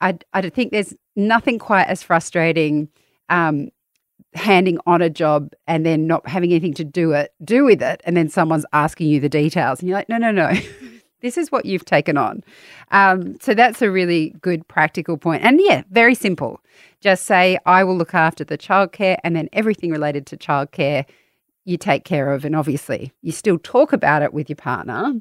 I, 0.00 0.18
I 0.32 0.48
think 0.48 0.70
there's 0.70 0.94
nothing 1.16 1.58
quite 1.58 1.86
as 1.86 2.02
frustrating 2.02 2.88
um, 3.28 3.70
handing 4.34 4.78
on 4.86 5.02
a 5.02 5.10
job 5.10 5.52
and 5.66 5.84
then 5.84 6.06
not 6.06 6.26
having 6.28 6.50
anything 6.50 6.74
to 6.74 6.84
do 6.84 7.12
it 7.12 7.32
do 7.44 7.64
with 7.64 7.82
it 7.82 8.00
and 8.04 8.16
then 8.16 8.28
someone's 8.28 8.66
asking 8.72 9.08
you 9.08 9.20
the 9.20 9.28
details 9.28 9.80
and 9.80 9.88
you're 9.88 9.98
like 9.98 10.08
no 10.08 10.18
no 10.18 10.30
no. 10.30 10.52
This 11.20 11.36
is 11.36 11.50
what 11.50 11.66
you've 11.66 11.84
taken 11.84 12.16
on. 12.16 12.44
Um, 12.92 13.40
so 13.40 13.52
that's 13.52 13.82
a 13.82 13.90
really 13.90 14.36
good 14.40 14.68
practical 14.68 15.16
point. 15.16 15.42
And 15.42 15.60
yeah 15.60 15.82
very 15.90 16.14
simple 16.14 16.60
just 17.00 17.24
say 17.24 17.58
i 17.66 17.84
will 17.84 17.96
look 17.96 18.14
after 18.14 18.44
the 18.44 18.58
childcare 18.58 19.16
and 19.24 19.36
then 19.36 19.48
everything 19.52 19.90
related 19.90 20.26
to 20.26 20.36
childcare 20.36 21.04
you 21.68 21.76
take 21.76 22.04
care 22.04 22.32
of. 22.32 22.44
And 22.44 22.56
obviously 22.56 23.12
you 23.20 23.30
still 23.30 23.58
talk 23.58 23.92
about 23.92 24.22
it 24.22 24.32
with 24.32 24.48
your 24.48 24.56
partner. 24.56 25.12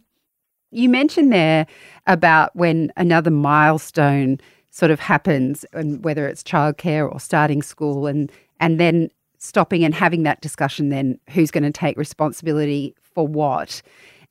You 0.72 0.89
mentioned 0.89 1.31
there 1.31 1.67
about 2.07 2.55
when 2.55 2.91
another 2.96 3.31
milestone 3.31 4.39
sort 4.72 4.91
of 4.91 5.00
happens 5.00 5.65
and 5.74 6.03
whether 6.03 6.27
it's 6.27 6.43
childcare 6.43 7.12
or 7.12 7.19
starting 7.19 7.62
school 7.62 8.07
and 8.07 8.31
and 8.60 8.79
then 8.79 9.10
stopping 9.39 9.84
and 9.84 9.93
having 9.93 10.24
that 10.24 10.41
discussion 10.41 10.89
then 10.89 11.19
who's 11.29 11.51
going 11.51 11.63
to 11.63 11.72
take 11.72 11.98
responsibility 11.98 12.96
for 13.01 13.27
what. 13.27 13.81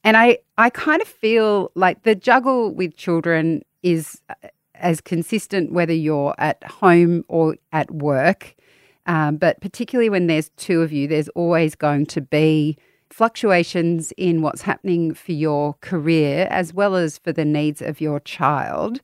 And 0.02 0.16
i 0.16 0.38
i 0.56 0.70
kind 0.70 1.02
of 1.02 1.08
feel 1.08 1.70
like 1.74 2.02
the 2.04 2.14
juggle 2.14 2.74
with 2.74 2.96
children 2.96 3.62
is 3.82 4.22
as 4.80 5.00
consistent 5.00 5.72
whether 5.72 5.92
you're 5.92 6.34
at 6.38 6.62
home 6.64 7.24
or 7.28 7.56
at 7.72 7.90
work 7.90 8.54
um, 9.06 9.36
but 9.36 9.60
particularly 9.60 10.08
when 10.08 10.26
there's 10.26 10.50
two 10.50 10.82
of 10.82 10.92
you 10.92 11.06
there's 11.06 11.28
always 11.30 11.74
going 11.74 12.06
to 12.06 12.20
be 12.20 12.76
fluctuations 13.10 14.12
in 14.16 14.42
what's 14.42 14.62
happening 14.62 15.14
for 15.14 15.32
your 15.32 15.74
career 15.80 16.48
as 16.50 16.74
well 16.74 16.96
as 16.96 17.18
for 17.18 17.32
the 17.32 17.44
needs 17.44 17.80
of 17.80 18.00
your 18.00 18.20
child 18.20 19.00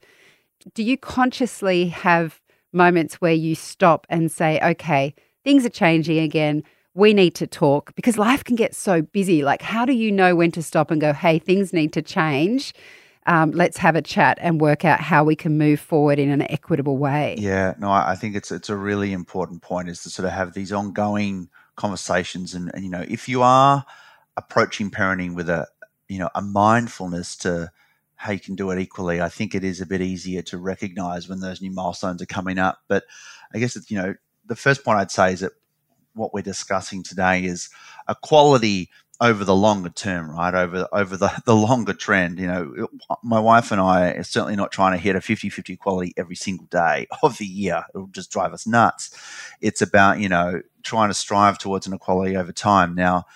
do 0.75 0.83
you 0.83 0.97
consciously 0.97 1.87
have 1.87 2.41
moments 2.73 3.21
where 3.21 3.33
you 3.33 3.55
stop 3.55 4.07
and 4.09 4.31
say, 4.31 4.59
okay, 4.63 5.15
things 5.45 5.65
are 5.65 5.71
changing 5.71 6.19
again. 6.19 6.63
We 6.95 7.15
need 7.15 7.35
to 7.37 7.47
talk 7.47 7.95
because 7.95 8.19
life 8.19 8.45
can 8.45 8.57
get 8.57 8.75
so 8.75 9.03
busy. 9.03 9.43
Like, 9.43 9.63
how 9.63 9.85
do 9.85 9.93
you 9.93 10.13
know 10.13 10.35
when 10.35 10.53
to 10.53 10.63
stop 10.63 10.91
and 10.91 11.01
go, 11.01 11.13
hey, 11.13 11.39
things 11.39 11.73
need 11.73 11.93
to 11.95 12.03
change? 12.03 12.75
Um, 13.27 13.53
let's 13.53 13.77
have 13.79 13.95
a 13.95 14.03
chat 14.03 14.39
and 14.41 14.61
work 14.61 14.85
out 14.85 15.01
how 15.01 15.23
we 15.23 15.37
can 15.37 15.57
move 15.57 15.79
forward 15.79 16.19
in 16.19 16.31
an 16.31 16.43
equitable 16.43 16.99
way. 16.99 17.37
Yeah, 17.39 17.75
no, 17.79 17.91
I 17.91 18.17
think 18.17 18.35
it's 18.35 18.51
it's 18.51 18.69
a 18.69 18.77
really 18.77 19.13
important 19.13 19.63
point 19.63 19.89
is 19.89 20.03
to 20.03 20.11
sort 20.11 20.27
of 20.27 20.33
have 20.33 20.55
these 20.55 20.73
ongoing 20.73 21.49
conversations 21.77 22.53
and, 22.53 22.71
and 22.75 22.85
you 22.85 22.91
know 22.91 23.05
if 23.09 23.29
you 23.29 23.43
are 23.43 23.87
approaching 24.37 24.91
parenting 24.91 25.35
with 25.35 25.49
a 25.49 25.67
you 26.09 26.19
know 26.19 26.29
a 26.35 26.43
mindfulness 26.43 27.37
to 27.37 27.71
how 28.23 28.31
you 28.31 28.39
can 28.39 28.55
do 28.55 28.71
it 28.71 28.79
equally. 28.79 29.21
I 29.21 29.29
think 29.29 29.53
it 29.53 29.65
is 29.65 29.81
a 29.81 29.87
bit 29.87 30.01
easier 30.01 30.43
to 30.43 30.57
recognize 30.57 31.29
when 31.29 31.41
those 31.41 31.61
new 31.61 31.73
milestones 31.73 32.23
are 32.23 32.27
coming 32.27 32.57
up. 32.57 32.79
But 32.87 33.03
I 33.53 33.59
guess 33.59 33.75
it's, 33.75 33.91
you 33.91 33.97
know, 33.97 34.15
the 34.47 34.55
first 34.55 34.85
point 34.85 34.99
I'd 34.99 35.11
say 35.11 35.33
is 35.33 35.41
that 35.41 35.51
what 36.15 36.33
we're 36.33 36.43
discussing 36.43 37.03
today 37.03 37.45
is 37.45 37.69
equality 38.09 38.91
over 39.23 39.45
the 39.45 39.55
longer 39.55 39.89
term, 39.89 40.29
right? 40.29 40.53
Over 40.53 40.89
over 40.93 41.17
the, 41.17 41.43
the 41.47 41.55
longer 41.55 41.93
trend. 41.93 42.41
You 42.41 42.49
know, 42.49 42.89
my 43.23 43.39
wife 43.39 43.71
and 43.71 43.81
I 43.81 44.11
are 44.11 44.25
certainly 44.25 44.57
not 44.57 44.73
trying 44.73 44.93
to 44.93 45.03
hit 45.03 45.15
a 45.15 45.21
50-50 45.21 45.71
equality 45.71 46.13
every 46.17 46.35
single 46.35 46.67
day 46.67 47.07
of 47.23 47.39
the 47.39 47.47
year. 47.47 47.85
It'll 47.95 48.09
just 48.09 48.33
drive 48.33 48.53
us 48.53 48.67
nuts. 48.67 49.17
It's 49.61 49.81
about, 49.81 50.19
you 50.19 50.29
know, 50.29 50.61
trying 50.83 51.09
to 51.09 51.15
strive 51.15 51.57
towards 51.57 51.87
an 51.87 51.93
equality 51.95 52.37
over 52.37 52.51
time. 52.51 52.97
Now, 52.97 53.27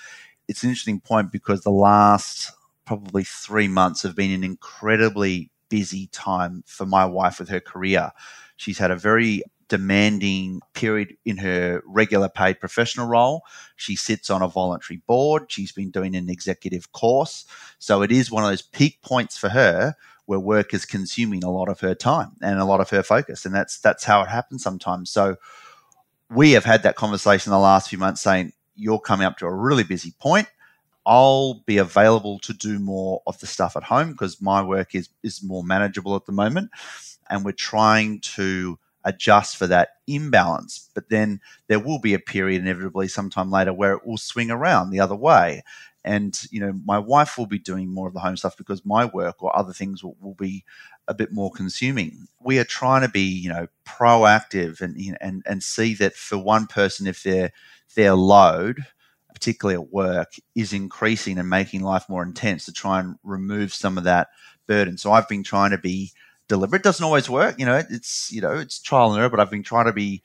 it's 0.48 0.64
an 0.64 0.70
interesting 0.70 1.00
point 1.00 1.30
because 1.30 1.62
the 1.62 1.70
last 1.70 2.50
probably 2.84 3.22
three 3.22 3.68
months 3.68 4.02
have 4.02 4.16
been 4.16 4.32
an 4.32 4.42
incredibly 4.42 5.50
busy 5.68 6.08
time 6.08 6.64
for 6.66 6.84
my 6.84 7.04
wife 7.04 7.38
with 7.38 7.48
her 7.48 7.60
career. 7.60 8.10
She's 8.56 8.78
had 8.78 8.90
a 8.90 8.96
very 8.96 9.42
demanding 9.68 10.60
period 10.74 11.16
in 11.24 11.38
her 11.38 11.82
regular 11.86 12.28
paid 12.28 12.60
professional 12.60 13.06
role. 13.06 13.42
She 13.76 13.96
sits 13.96 14.30
on 14.30 14.42
a 14.42 14.48
voluntary 14.48 15.02
board. 15.06 15.44
She's 15.48 15.72
been 15.72 15.90
doing 15.90 16.14
an 16.14 16.30
executive 16.30 16.92
course. 16.92 17.46
So 17.78 18.02
it 18.02 18.12
is 18.12 18.30
one 18.30 18.44
of 18.44 18.50
those 18.50 18.62
peak 18.62 19.00
points 19.02 19.36
for 19.36 19.48
her 19.48 19.94
where 20.26 20.40
work 20.40 20.74
is 20.74 20.84
consuming 20.84 21.44
a 21.44 21.50
lot 21.50 21.68
of 21.68 21.80
her 21.80 21.94
time 21.94 22.32
and 22.42 22.58
a 22.58 22.64
lot 22.64 22.80
of 22.80 22.90
her 22.90 23.02
focus. 23.02 23.44
And 23.44 23.54
that's 23.54 23.78
that's 23.78 24.04
how 24.04 24.22
it 24.22 24.28
happens 24.28 24.62
sometimes. 24.62 25.10
So 25.10 25.36
we 26.30 26.52
have 26.52 26.64
had 26.64 26.82
that 26.82 26.96
conversation 26.96 27.50
the 27.50 27.58
last 27.58 27.88
few 27.88 27.98
months 27.98 28.20
saying, 28.20 28.52
you're 28.74 29.00
coming 29.00 29.26
up 29.26 29.38
to 29.38 29.46
a 29.46 29.54
really 29.54 29.84
busy 29.84 30.12
point. 30.20 30.48
I'll 31.06 31.62
be 31.66 31.78
available 31.78 32.40
to 32.40 32.52
do 32.52 32.78
more 32.80 33.22
of 33.26 33.38
the 33.38 33.46
stuff 33.46 33.76
at 33.76 33.84
home 33.84 34.10
because 34.10 34.42
my 34.42 34.60
work 34.62 34.94
is 34.94 35.08
is 35.22 35.42
more 35.42 35.62
manageable 35.62 36.16
at 36.16 36.26
the 36.26 36.32
moment, 36.32 36.70
and 37.30 37.44
we're 37.44 37.52
trying 37.52 38.20
to 38.20 38.78
adjust 39.06 39.56
for 39.56 39.66
that 39.68 39.90
imbalance. 40.06 40.90
But 40.94 41.08
then 41.08 41.40
there 41.68 41.80
will 41.80 41.98
be 41.98 42.12
a 42.12 42.18
period 42.18 42.60
inevitably 42.60 43.08
sometime 43.08 43.50
later 43.50 43.72
where 43.72 43.94
it 43.94 44.06
will 44.06 44.18
swing 44.18 44.50
around 44.50 44.90
the 44.90 45.00
other 45.00 45.16
way. 45.16 45.62
And, 46.04 46.38
you 46.50 46.60
know, 46.60 46.72
my 46.84 46.98
wife 46.98 47.38
will 47.38 47.46
be 47.46 47.58
doing 47.58 47.88
more 47.88 48.06
of 48.06 48.14
the 48.14 48.20
home 48.20 48.36
stuff 48.36 48.56
because 48.56 48.84
my 48.84 49.06
work 49.06 49.42
or 49.42 49.56
other 49.56 49.72
things 49.72 50.04
will, 50.04 50.16
will 50.20 50.34
be 50.34 50.64
a 51.08 51.14
bit 51.14 51.32
more 51.32 51.50
consuming. 51.50 52.28
We 52.40 52.58
are 52.58 52.64
trying 52.64 53.02
to 53.02 53.08
be, 53.08 53.22
you 53.22 53.48
know, 53.48 53.66
proactive 53.84 54.80
and, 54.80 55.16
and, 55.20 55.42
and 55.46 55.62
see 55.62 55.94
that 55.94 56.14
for 56.14 56.38
one 56.38 56.66
person, 56.66 57.06
if 57.06 57.22
their, 57.22 57.52
their 57.94 58.14
load 58.14 58.84
particularly 59.36 59.74
at 59.74 59.92
work, 59.92 60.32
is 60.54 60.72
increasing 60.72 61.36
and 61.36 61.50
making 61.50 61.82
life 61.82 62.08
more 62.08 62.22
intense 62.22 62.64
to 62.64 62.72
try 62.72 63.00
and 63.00 63.16
remove 63.22 63.74
some 63.74 63.98
of 63.98 64.04
that 64.04 64.28
burden. 64.66 64.96
So 64.96 65.12
I've 65.12 65.28
been 65.28 65.42
trying 65.42 65.72
to 65.72 65.78
be 65.78 66.10
deliberate. 66.48 66.80
It 66.80 66.84
doesn't 66.84 67.04
always 67.04 67.28
work, 67.28 67.58
you 67.58 67.66
know. 67.66 67.82
It's 67.90 68.30
you 68.32 68.40
know 68.40 68.52
it's 68.52 68.80
trial 68.80 69.12
and 69.12 69.20
error, 69.20 69.30
but 69.30 69.40
I've 69.40 69.50
been 69.50 69.62
trying 69.62 69.86
to 69.86 69.92
be 69.92 70.22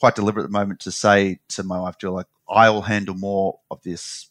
quite 0.00 0.14
deliberate 0.14 0.44
at 0.44 0.48
the 0.48 0.58
moment 0.58 0.80
to 0.80 0.90
say 0.90 1.38
to 1.48 1.62
my 1.62 1.80
wife, 1.80 1.98
Jill, 1.98 2.12
like 2.12 2.26
I 2.48 2.70
will 2.70 2.82
handle 2.82 3.14
more 3.14 3.60
of 3.70 3.82
this 3.82 4.28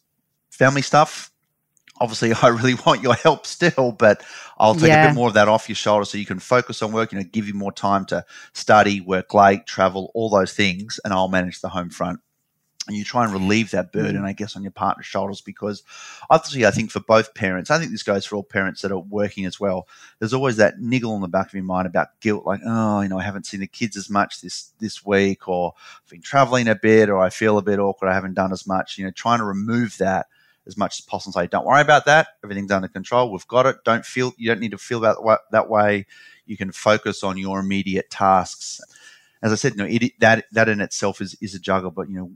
family 0.50 0.82
stuff. 0.82 1.30
Obviously, 2.00 2.32
I 2.42 2.48
really 2.48 2.74
want 2.74 3.02
your 3.02 3.14
help 3.14 3.46
still, 3.46 3.92
but 3.92 4.22
I'll 4.58 4.74
take 4.74 4.88
yeah. 4.88 5.04
a 5.04 5.08
bit 5.08 5.14
more 5.14 5.28
of 5.28 5.34
that 5.34 5.48
off 5.48 5.68
your 5.68 5.76
shoulder 5.76 6.04
so 6.04 6.18
you 6.18 6.26
can 6.26 6.38
focus 6.38 6.82
on 6.82 6.92
work. 6.92 7.12
You 7.12 7.18
know, 7.18 7.24
give 7.24 7.48
you 7.48 7.54
more 7.54 7.72
time 7.72 8.04
to 8.06 8.24
study, 8.52 9.00
work 9.00 9.32
late, 9.34 9.66
travel, 9.66 10.10
all 10.14 10.28
those 10.30 10.52
things, 10.52 11.00
and 11.04 11.12
I'll 11.12 11.28
manage 11.28 11.60
the 11.60 11.68
home 11.68 11.90
front 11.90 12.20
and 12.88 12.96
you 12.96 13.04
try 13.04 13.24
and 13.24 13.32
relieve 13.32 13.70
that 13.70 13.92
burden, 13.92 14.22
mm. 14.22 14.24
I 14.24 14.32
guess, 14.32 14.56
on 14.56 14.62
your 14.62 14.72
partner's 14.72 15.06
shoulders 15.06 15.40
because 15.40 15.84
obviously, 16.30 16.66
I 16.66 16.72
think 16.72 16.90
for 16.90 17.00
both 17.00 17.34
parents, 17.34 17.70
I 17.70 17.78
think 17.78 17.92
this 17.92 18.02
goes 18.02 18.26
for 18.26 18.36
all 18.36 18.42
parents 18.42 18.82
that 18.82 18.90
are 18.90 18.98
working 18.98 19.46
as 19.46 19.60
well. 19.60 19.86
There's 20.18 20.34
always 20.34 20.56
that 20.56 20.80
niggle 20.80 21.14
in 21.14 21.20
the 21.20 21.28
back 21.28 21.46
of 21.46 21.54
your 21.54 21.62
mind 21.62 21.86
about 21.86 22.20
guilt, 22.20 22.44
like, 22.44 22.60
oh, 22.66 23.00
you 23.00 23.08
know, 23.08 23.18
I 23.18 23.22
haven't 23.22 23.46
seen 23.46 23.60
the 23.60 23.68
kids 23.68 23.96
as 23.96 24.10
much 24.10 24.40
this 24.40 24.72
this 24.80 25.06
week, 25.06 25.46
or 25.46 25.74
I've 25.76 26.10
been 26.10 26.22
traveling 26.22 26.66
a 26.66 26.74
bit, 26.74 27.08
or 27.08 27.18
I 27.18 27.30
feel 27.30 27.56
a 27.56 27.62
bit 27.62 27.78
awkward, 27.78 28.08
I 28.08 28.14
haven't 28.14 28.34
done 28.34 28.52
as 28.52 28.66
much. 28.66 28.98
You 28.98 29.04
know, 29.04 29.12
trying 29.12 29.38
to 29.38 29.44
remove 29.44 29.96
that 29.98 30.26
as 30.66 30.76
much 30.76 30.98
as 30.98 31.04
possible. 31.04 31.32
Say, 31.32 31.46
don't 31.46 31.66
worry 31.66 31.82
about 31.82 32.06
that. 32.06 32.28
Everything's 32.42 32.72
under 32.72 32.88
control. 32.88 33.30
We've 33.30 33.46
got 33.46 33.66
it. 33.66 33.76
Don't 33.84 34.04
feel 34.04 34.32
you 34.36 34.48
don't 34.48 34.60
need 34.60 34.72
to 34.72 34.78
feel 34.78 35.00
that 35.00 35.18
that 35.52 35.68
way. 35.68 36.06
You 36.46 36.56
can 36.56 36.72
focus 36.72 37.22
on 37.22 37.38
your 37.38 37.60
immediate 37.60 38.10
tasks 38.10 38.80
as 39.42 39.50
I 39.50 39.56
said, 39.56 39.72
you 39.72 39.78
know, 39.78 39.86
it, 39.90 40.12
that 40.20 40.44
that 40.52 40.68
in 40.68 40.80
itself 40.80 41.20
is 41.20 41.36
is 41.40 41.54
a 41.54 41.58
juggle. 41.58 41.90
But 41.90 42.08
you 42.08 42.16
know, 42.16 42.30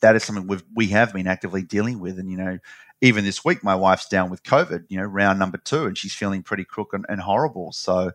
that 0.00 0.16
is 0.16 0.24
something 0.24 0.46
we've 0.46 0.64
we 0.74 0.88
have 0.88 1.12
been 1.12 1.26
actively 1.26 1.62
dealing 1.62 2.00
with. 2.00 2.18
And 2.18 2.30
you 2.30 2.36
know, 2.36 2.58
even 3.00 3.24
this 3.24 3.44
week, 3.44 3.62
my 3.62 3.74
wife's 3.74 4.08
down 4.08 4.30
with 4.30 4.42
COVID. 4.42 4.84
You 4.88 4.98
know, 4.98 5.04
round 5.04 5.38
number 5.38 5.58
two, 5.58 5.86
and 5.86 5.96
she's 5.96 6.14
feeling 6.14 6.42
pretty 6.42 6.64
crook 6.64 6.92
and, 6.92 7.04
and 7.08 7.20
horrible. 7.20 7.72
So 7.72 8.12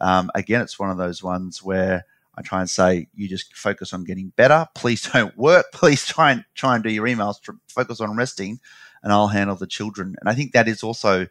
um, 0.00 0.30
again, 0.34 0.60
it's 0.60 0.78
one 0.78 0.90
of 0.90 0.98
those 0.98 1.22
ones 1.22 1.62
where 1.62 2.04
I 2.38 2.42
try 2.42 2.60
and 2.60 2.68
say, 2.68 3.08
you 3.14 3.28
just 3.28 3.54
focus 3.56 3.92
on 3.92 4.04
getting 4.04 4.32
better. 4.36 4.66
Please 4.74 5.02
don't 5.12 5.36
work. 5.36 5.66
Please 5.72 6.06
try 6.06 6.32
and 6.32 6.44
try 6.54 6.74
and 6.74 6.84
do 6.84 6.90
your 6.90 7.06
emails. 7.06 7.36
Focus 7.68 8.00
on 8.00 8.16
resting, 8.16 8.60
and 9.02 9.12
I'll 9.12 9.28
handle 9.28 9.56
the 9.56 9.66
children. 9.66 10.16
And 10.20 10.28
I 10.28 10.34
think 10.34 10.52
that 10.52 10.68
is 10.68 10.82
also 10.82 11.26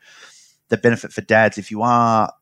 the 0.70 0.78
benefit 0.78 1.14
for 1.14 1.22
dads 1.22 1.58
if 1.58 1.70
you 1.70 1.82
are 1.84 2.34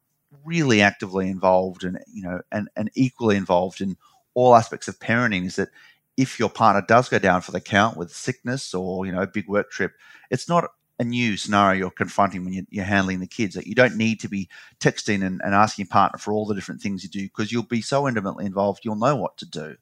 really 0.44 0.82
actively 0.82 1.30
involved 1.30 1.84
and 1.84 2.00
you 2.12 2.24
know 2.24 2.42
and, 2.52 2.70
and 2.76 2.90
equally 2.96 3.36
involved 3.36 3.82
in 3.82 3.98
all 4.34 4.56
aspects 4.56 4.88
of 4.88 5.00
parenting 5.00 5.46
is 5.46 5.58
that 5.58 5.70
if 6.18 6.40
your 6.40 6.50
partner 6.50 6.84
does 6.88 7.10
go 7.10 7.20
down 7.20 7.42
for 7.42 7.52
the 7.52 7.62
count 7.62 7.98
with 7.98 8.14
sickness 8.14 8.74
or 8.74 9.06
you 9.06 9.12
know 9.12 9.22
a 9.22 9.28
big 9.28 9.48
work 9.48 9.72
trip, 9.72 9.94
it's 10.30 10.48
not 10.48 10.70
a 11.00 11.04
new 11.04 11.36
scenario 11.38 11.80
you're 11.80 11.92
confronting 11.92 12.46
when 12.46 12.68
you're, 12.70 12.86
handling 12.86 13.20
the 13.20 13.28
kids. 13.28 13.56
That 13.56 13.66
you 13.66 13.74
don't 13.74 13.98
need 13.98 14.20
to 14.20 14.30
be 14.30 14.48
texting 14.80 15.26
and, 15.26 15.42
and, 15.44 15.56
asking 15.56 15.86
your 15.86 15.90
partner 15.90 16.20
for 16.20 16.34
all 16.34 16.46
the 16.46 16.54
different 16.54 16.82
things 16.82 17.04
you 17.04 17.10
do 17.10 17.24
because 17.24 17.52
you'll 17.52 17.64
be 17.64 17.82
so 17.82 18.08
intimately 18.08 18.46
involved, 18.46 18.86
you'll 18.86 18.96
know 18.96 19.16
what 19.16 19.36
to 19.38 19.46
do. 19.46 19.76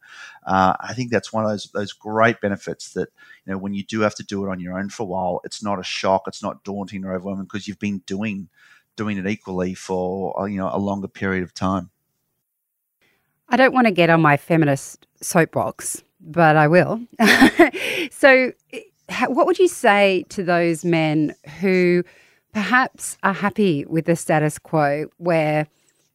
Uh, 0.46 0.74
I 0.80 0.94
think 0.94 1.12
that's 1.12 1.34
one 1.34 1.44
of 1.44 1.50
those 1.50 1.70
those 1.74 1.92
great 1.92 2.40
benefits 2.40 2.94
that 2.94 3.10
you 3.46 3.52
know 3.52 3.58
when 3.58 3.74
you 3.74 3.84
do 3.84 4.02
have 4.02 4.16
to 4.16 4.24
do 4.24 4.46
it 4.46 4.50
on 4.50 4.60
your 4.60 4.78
own 4.78 4.90
for 4.90 5.04
a 5.04 5.08
while, 5.08 5.42
it's 5.44 5.62
not 5.62 5.80
a 5.80 5.84
shock, 5.84 6.24
it's 6.28 6.44
not 6.44 6.64
daunting 6.64 7.04
or 7.04 7.14
overwhelming 7.14 7.46
because 7.46 7.68
you've 7.68 7.80
been 7.80 8.02
doing 8.06 8.48
doing 8.96 9.18
it 9.18 9.28
equally 9.28 9.74
for 9.74 10.40
uh, 10.40 10.46
you 10.46 10.58
know 10.58 10.70
a 10.72 10.80
longer 10.80 11.08
period 11.08 11.44
of 11.44 11.54
time. 11.54 11.90
I 13.50 13.58
don't 13.58 13.74
want 13.74 13.88
to 13.88 13.92
get 13.92 14.10
on 14.10 14.22
my 14.22 14.38
feminist 14.38 15.08
soapbox 15.22 16.04
but 16.22 16.56
I 16.56 16.68
will. 16.68 17.02
so, 18.12 18.52
what 19.28 19.46
would 19.46 19.60
you 19.60 19.68
say 19.68 20.26
to 20.30 20.44
those 20.44 20.86
men 20.86 21.36
who 21.60 22.04
perhaps 22.54 23.18
are 23.24 23.34
happy 23.34 23.86
with 23.86 24.06
the 24.06 24.16
status 24.16 24.60
quo 24.60 25.08
where 25.18 25.68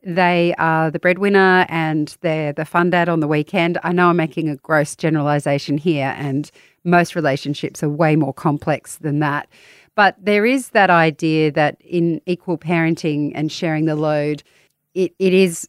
they 0.07 0.55
are 0.57 0.91
the 0.91 1.01
breadwinner 1.01 1.67
and 1.69 2.17
they're 2.21 2.53
the 2.53 2.65
fun 2.65 2.91
dad 2.91 3.09
on 3.09 3.19
the 3.19 3.27
weekend. 3.27 3.77
I 3.83 3.93
know 3.93 4.11
I'm 4.11 4.17
making 4.17 4.49
a 4.49 4.57
gross 4.57 4.95
generalization 4.95 5.79
here, 5.79 6.15
and 6.17 6.49
most 6.85 7.17
relationships 7.17 7.83
are 7.83 7.89
way 7.89 8.15
more 8.15 8.33
complex 8.33 8.99
than 8.99 9.19
that. 9.19 9.49
But 9.97 10.15
there 10.23 10.47
is 10.47 10.71
that 10.71 10.91
idea 10.91 11.51
that 11.53 11.79
in 11.81 12.21
equal 12.27 12.57
parenting 12.57 13.33
and 13.35 13.51
sharing 13.51 13.87
the 13.87 13.97
load, 13.97 14.45
it, 14.95 15.13
it 15.19 15.35
is 15.35 15.69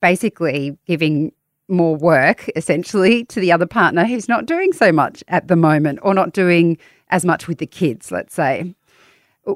basically 0.00 0.78
giving 0.86 1.32
more 1.68 1.96
work 1.96 2.48
essentially 2.56 3.24
to 3.26 3.40
the 3.40 3.52
other 3.52 3.66
partner 3.66 4.04
who's 4.04 4.28
not 4.28 4.46
doing 4.46 4.72
so 4.72 4.90
much 4.90 5.22
at 5.28 5.48
the 5.48 5.56
moment 5.56 5.98
or 6.02 6.14
not 6.14 6.32
doing 6.32 6.78
as 7.10 7.24
much 7.24 7.46
with 7.46 7.58
the 7.58 7.66
kids, 7.66 8.10
let's 8.10 8.34
say. 8.34 8.74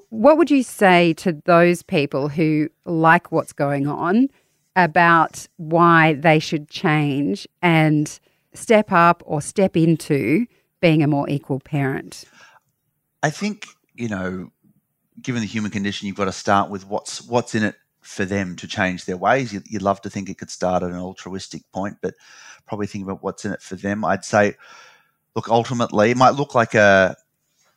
What 0.09 0.39
would 0.39 0.51
you 0.51 0.63
say 0.63 1.13
to 1.15 1.33
those 1.45 1.83
people 1.83 2.29
who 2.29 2.69
like 2.85 3.31
what's 3.31 3.53
going 3.53 3.87
on 3.87 4.29
about 4.75 5.47
why 5.57 6.15
they 6.15 6.39
should 6.39 6.69
change 6.69 7.47
and 7.61 8.19
step 8.55 8.91
up 8.91 9.23
or 9.27 9.43
step 9.43 9.77
into 9.77 10.47
being 10.81 11.03
a 11.03 11.07
more 11.07 11.29
equal 11.29 11.61
parent? 11.61 12.25
I 13.23 13.31
think, 13.31 13.67
you 13.95 14.09
know, 14.09 14.51
given 15.21 15.43
the 15.43 15.47
human 15.47 15.71
condition, 15.71 16.07
you've 16.07 16.17
got 16.17 16.25
to 16.25 16.33
start 16.33 16.71
with 16.71 16.87
what's 16.87 17.23
what's 17.23 17.55
in 17.55 17.63
it 17.63 17.77
for 18.03 18.25
them 18.25 18.57
to 18.57 18.67
change 18.67 19.05
their 19.05 19.17
ways. 19.17 19.53
You, 19.53 19.63
would 19.73 19.83
love 19.83 20.01
to 20.03 20.11
think 20.11 20.29
it 20.29 20.39
could 20.39 20.51
start 20.51 20.83
at 20.83 20.91
an 20.91 20.97
altruistic 20.97 21.63
point, 21.73 21.99
but 22.03 22.15
probably 22.67 22.87
think 22.87 23.05
about 23.05 23.23
what's 23.23 23.45
in 23.45 23.53
it 23.53 23.63
for 23.63 23.77
them. 23.77 24.05
I'd 24.05 24.25
say, 24.25 24.57
look, 25.35 25.49
ultimately, 25.49 26.11
it 26.11 26.17
might 26.17 26.35
look 26.35 26.55
like 26.55 26.75
a 26.75 27.17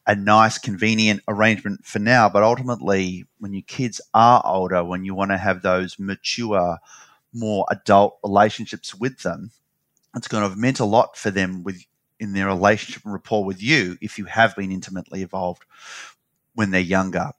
a 0.07 0.15
nice, 0.15 0.57
convenient 0.57 1.21
arrangement 1.27 1.85
for 1.85 1.99
now. 1.99 2.29
But 2.29 2.43
ultimately, 2.43 3.25
when 3.39 3.53
your 3.53 3.63
kids 3.63 3.99
are 4.13 4.41
older, 4.45 4.83
when 4.83 5.03
you 5.03 5.15
want 5.15 5.31
to 5.31 5.37
have 5.37 5.61
those 5.61 5.97
mature, 5.97 6.77
more 7.33 7.65
adult 7.71 8.19
relationships 8.23 8.93
with 8.93 9.19
them, 9.19 9.51
it's 10.15 10.27
going 10.27 10.43
to 10.43 10.49
have 10.49 10.57
meant 10.57 10.79
a 10.79 10.85
lot 10.85 11.17
for 11.17 11.31
them 11.31 11.63
with 11.63 11.83
in 12.19 12.33
their 12.33 12.47
relationship 12.47 13.03
and 13.03 13.13
rapport 13.13 13.43
with 13.43 13.61
you 13.61 13.97
if 13.99 14.17
you 14.17 14.23
have 14.25 14.55
been 14.55 14.71
intimately 14.71 15.21
involved 15.21 15.63
when 16.53 16.71
they're 16.71 16.79
younger. 16.79 17.31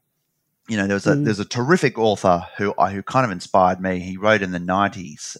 You 0.68 0.76
know, 0.76 0.87
there's 0.87 1.06
a 1.06 1.14
mm. 1.14 1.25
there's 1.25 1.40
a 1.40 1.44
terrific 1.44 1.99
author 1.99 2.46
who 2.58 2.73
who 2.73 3.02
kind 3.02 3.25
of 3.25 3.30
inspired 3.30 3.80
me. 3.80 4.00
He 4.00 4.16
wrote 4.16 4.42
in 4.42 4.52
the 4.52 4.58
'90s 4.58 5.37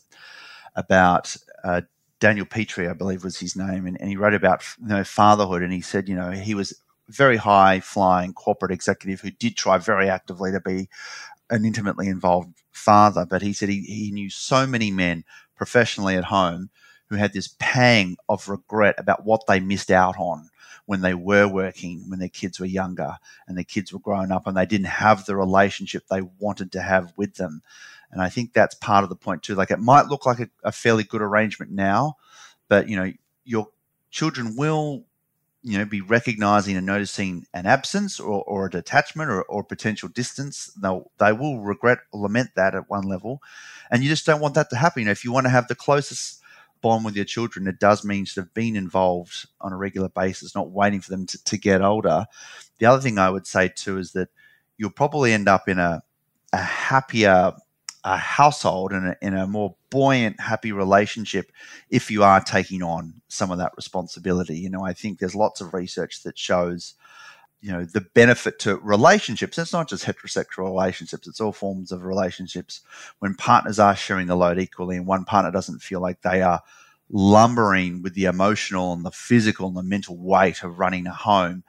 about 0.77 1.37
uh, 1.65 1.83
Daniel 2.21 2.47
Petre, 2.47 2.89
I 2.89 2.95
believe 2.95 3.25
was 3.25 3.39
his 3.39 3.57
name, 3.57 3.87
and, 3.87 4.01
and 4.01 4.09
he 4.09 4.17
wrote 4.17 4.35
about 4.35 4.63
you 4.81 4.89
know 4.89 5.05
fatherhood, 5.05 5.63
and 5.63 5.73
he 5.73 5.81
said, 5.81 6.09
you 6.09 6.15
know, 6.15 6.31
he 6.31 6.55
was 6.55 6.81
very 7.09 7.37
high 7.37 7.81
flying 7.81 8.33
corporate 8.33 8.73
executive 8.73 9.21
who 9.21 9.31
did 9.31 9.57
try 9.57 9.79
very 9.79 10.09
actively 10.09 10.51
to 10.53 10.61
be 10.61 10.89
an 11.51 11.65
intimately 11.65 12.09
involved 12.09 12.55
father. 12.73 13.25
But 13.25 13.43
he 13.43 13.53
said 13.53 13.69
he, 13.69 13.83
he 13.83 14.11
knew 14.11 14.31
so 14.31 14.67
many 14.67 14.91
men 14.91 15.25
professionally 15.57 16.17
at 16.17 16.25
home 16.25 16.71
who 17.09 17.17
had 17.17 17.33
this 17.33 17.55
pang 17.59 18.17
of 18.29 18.49
regret 18.49 18.97
about 18.99 19.25
what 19.25 19.47
they 19.47 19.61
missed 19.61 19.91
out 19.91 20.17
on 20.19 20.49
when 20.87 21.03
they 21.03 21.15
were 21.15 21.47
working, 21.47 22.05
when 22.09 22.19
their 22.19 22.29
kids 22.29 22.59
were 22.59 22.67
younger 22.67 23.19
and 23.47 23.57
their 23.57 23.65
kids 23.65 23.93
were 23.93 23.99
growing 23.99 24.33
up 24.33 24.47
and 24.47 24.57
they 24.57 24.67
didn't 24.67 24.87
have 24.87 25.27
the 25.27 25.37
relationship 25.37 26.07
they 26.07 26.23
wanted 26.39 26.73
to 26.73 26.81
have 26.81 27.13
with 27.17 27.35
them. 27.35 27.63
And 28.11 28.23
I 28.23 28.29
think 28.29 28.53
that's 28.53 28.75
part 28.77 29.05
of 29.05 29.11
the 29.11 29.17
point 29.17 29.43
too. 29.43 29.55
Like 29.55 29.71
it 29.71 29.81
might 29.81 30.07
look 30.07 30.25
like 30.25 30.41
a, 30.41 30.49
a 30.63 30.73
fairly 30.73 31.05
good 31.05 31.23
arrangement 31.23 31.73
now, 31.73 32.17
but 32.69 32.89
you 32.89 32.97
know, 32.97 33.13
your 33.45 33.69
children 34.11 34.57
will 34.57 35.05
you 35.67 35.77
know, 35.77 35.85
be 35.85 36.01
recognizing 36.01 36.77
and 36.77 36.87
noticing 36.87 37.45
an 37.53 37.67
absence 37.67 38.21
or, 38.21 38.45
or 38.45 38.67
a 38.67 38.71
detachment 38.71 39.29
or, 39.29 39.43
or 39.43 39.65
potential 39.65 40.09
distance. 40.09 40.71
They'll, 40.81 41.11
they 41.19 41.33
will 41.33 41.59
regret 41.59 41.99
or 42.13 42.21
lament 42.21 42.51
that 42.55 42.77
at 42.77 42.89
one 42.89 43.03
level. 43.03 43.43
And 43.91 44.01
you 44.05 44.09
just 44.09 44.25
don't 44.25 44.41
want 44.41 44.55
that 44.55 44.71
to 44.71 44.77
happen. 44.77 45.01
You 45.01 45.07
know, 45.07 45.11
if 45.11 45.25
you 45.25 45.33
want 45.33 45.47
to 45.47 45.51
have 45.51 45.67
the 45.67 45.75
closest 45.75 46.41
bond 46.81 47.05
with 47.05 47.17
your 47.17 47.25
children, 47.25 47.67
it 47.67 47.81
does 47.81 48.05
mean 48.05 48.25
to 48.27 48.41
have 48.41 48.55
been 48.55 48.77
involved 48.77 49.47
on 49.61 49.73
a 49.73 49.77
regular 49.77 50.09
basis, 50.09 50.55
not 50.55 50.71
waiting 50.71 51.01
for 51.01 51.11
them 51.11 51.27
to, 51.27 51.45
to 51.45 51.57
get 51.57 51.83
older. 51.83 52.27
The 52.79 52.87
other 52.87 53.03
thing 53.03 53.19
I 53.19 53.31
would 53.31 53.47
say 53.47 53.69
too 53.69 53.99
is 53.99 54.13
that 54.13 54.29
you'll 54.77 54.91
probably 54.91 55.33
end 55.33 55.49
up 55.49 55.69
in 55.69 55.79
a, 55.79 56.03
a 56.53 56.59
happier 56.59 57.55
a 58.07 58.17
household 58.17 58.93
and 58.93 59.09
a, 59.09 59.17
in 59.21 59.35
a 59.35 59.49
more 59.49 59.75
buoyant, 59.91 60.41
happy 60.41 60.71
relationship 60.71 61.51
if 61.91 62.09
you 62.09 62.23
are 62.23 62.41
taking 62.41 62.81
on 62.81 63.21
some 63.27 63.51
of 63.51 63.59
that 63.59 63.73
responsibility. 63.77 64.57
You 64.57 64.71
know, 64.71 64.85
I 64.85 64.93
think 64.93 65.19
there's 65.19 65.35
lots 65.35 65.61
of 65.61 65.75
research 65.75 66.23
that 66.23 66.39
shows, 66.39 66.95
you 67.61 67.73
know, 67.73 67.85
the 67.85 68.03
benefit 68.15 68.59
to 68.61 68.77
relationships. 68.77 69.59
It's 69.59 69.73
not 69.73 69.89
just 69.89 70.05
heterosexual 70.05 70.65
relationships, 70.65 71.27
it's 71.27 71.41
all 71.41 71.53
forms 71.53 71.93
of 71.93 72.05
relationships. 72.05 72.81
When 73.19 73.35
partners 73.35 73.79
are 73.79 73.97
sharing 73.97 74.27
the 74.27 74.37
load 74.37 74.59
equally 74.59 74.97
and 74.97 75.07
one 75.07 75.25
partner 75.25 75.51
doesn't 75.51 75.83
feel 75.83 76.01
like 76.01 76.23
they 76.23 76.43
are 76.43 76.63
lumbering 77.11 78.03
with 78.03 78.15
the 78.15 78.25
emotional 78.25 78.93
and 78.93 79.05
the 79.05 79.11
physical 79.11 79.69
and 79.69 79.77
the 79.77 79.83
mental 79.83 80.17
weight 80.17 80.63
of 80.63 80.79
running 80.79 81.07
a 81.07 81.13
home, 81.13 81.65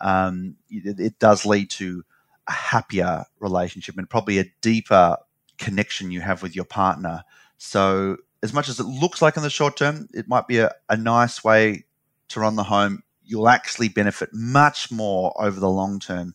um, 0.00 0.56
it, 0.68 0.98
it 0.98 1.18
does 1.18 1.46
lead 1.46 1.70
to 1.70 2.04
a 2.48 2.52
happier 2.52 3.24
relationship 3.38 3.96
and 3.96 4.10
probably 4.10 4.38
a 4.38 4.52
deeper 4.60 5.16
connection 5.58 6.10
you 6.10 6.20
have 6.20 6.42
with 6.42 6.56
your 6.56 6.64
partner. 6.64 7.22
So, 7.58 8.16
as 8.42 8.52
much 8.54 8.68
as 8.68 8.80
it 8.80 8.84
looks 8.84 9.20
like 9.20 9.36
in 9.36 9.42
the 9.42 9.50
short 9.50 9.76
term, 9.76 10.08
it 10.14 10.26
might 10.26 10.48
be 10.48 10.58
a, 10.58 10.72
a 10.88 10.96
nice 10.96 11.44
way 11.44 11.84
to 12.28 12.40
run 12.40 12.56
the 12.56 12.64
home. 12.64 13.02
You'll 13.30 13.48
actually 13.48 13.88
benefit 13.88 14.30
much 14.32 14.90
more 14.90 15.32
over 15.40 15.60
the 15.60 15.70
long 15.70 16.00
term 16.00 16.34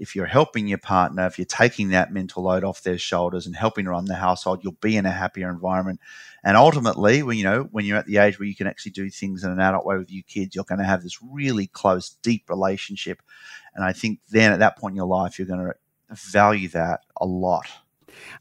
if 0.00 0.16
you're 0.16 0.24
helping 0.24 0.66
your 0.66 0.78
partner, 0.78 1.26
if 1.26 1.38
you're 1.38 1.44
taking 1.44 1.90
that 1.90 2.10
mental 2.10 2.44
load 2.44 2.64
off 2.64 2.82
their 2.82 2.96
shoulders 2.96 3.46
and 3.46 3.54
helping 3.54 3.84
run 3.84 4.06
the 4.06 4.14
household, 4.14 4.60
you'll 4.62 4.72
be 4.80 4.96
in 4.96 5.04
a 5.04 5.10
happier 5.10 5.50
environment. 5.50 6.00
And 6.42 6.56
ultimately, 6.56 7.22
when 7.22 7.36
you 7.36 7.44
know 7.44 7.68
when 7.70 7.84
you're 7.84 7.98
at 7.98 8.06
the 8.06 8.16
age 8.16 8.38
where 8.38 8.48
you 8.48 8.56
can 8.56 8.66
actually 8.66 8.92
do 8.92 9.10
things 9.10 9.44
in 9.44 9.50
an 9.50 9.60
adult 9.60 9.84
way 9.84 9.98
with 9.98 10.10
your 10.10 10.24
kids, 10.26 10.54
you're 10.54 10.64
going 10.64 10.78
to 10.78 10.86
have 10.86 11.02
this 11.02 11.22
really 11.22 11.66
close, 11.66 12.16
deep 12.22 12.48
relationship. 12.48 13.20
And 13.74 13.84
I 13.84 13.92
think 13.92 14.20
then 14.30 14.52
at 14.52 14.60
that 14.60 14.78
point 14.78 14.92
in 14.92 14.96
your 14.96 15.06
life, 15.06 15.38
you're 15.38 15.46
going 15.46 15.66
to 15.66 15.74
value 16.14 16.68
that 16.68 17.00
a 17.20 17.26
lot. 17.26 17.66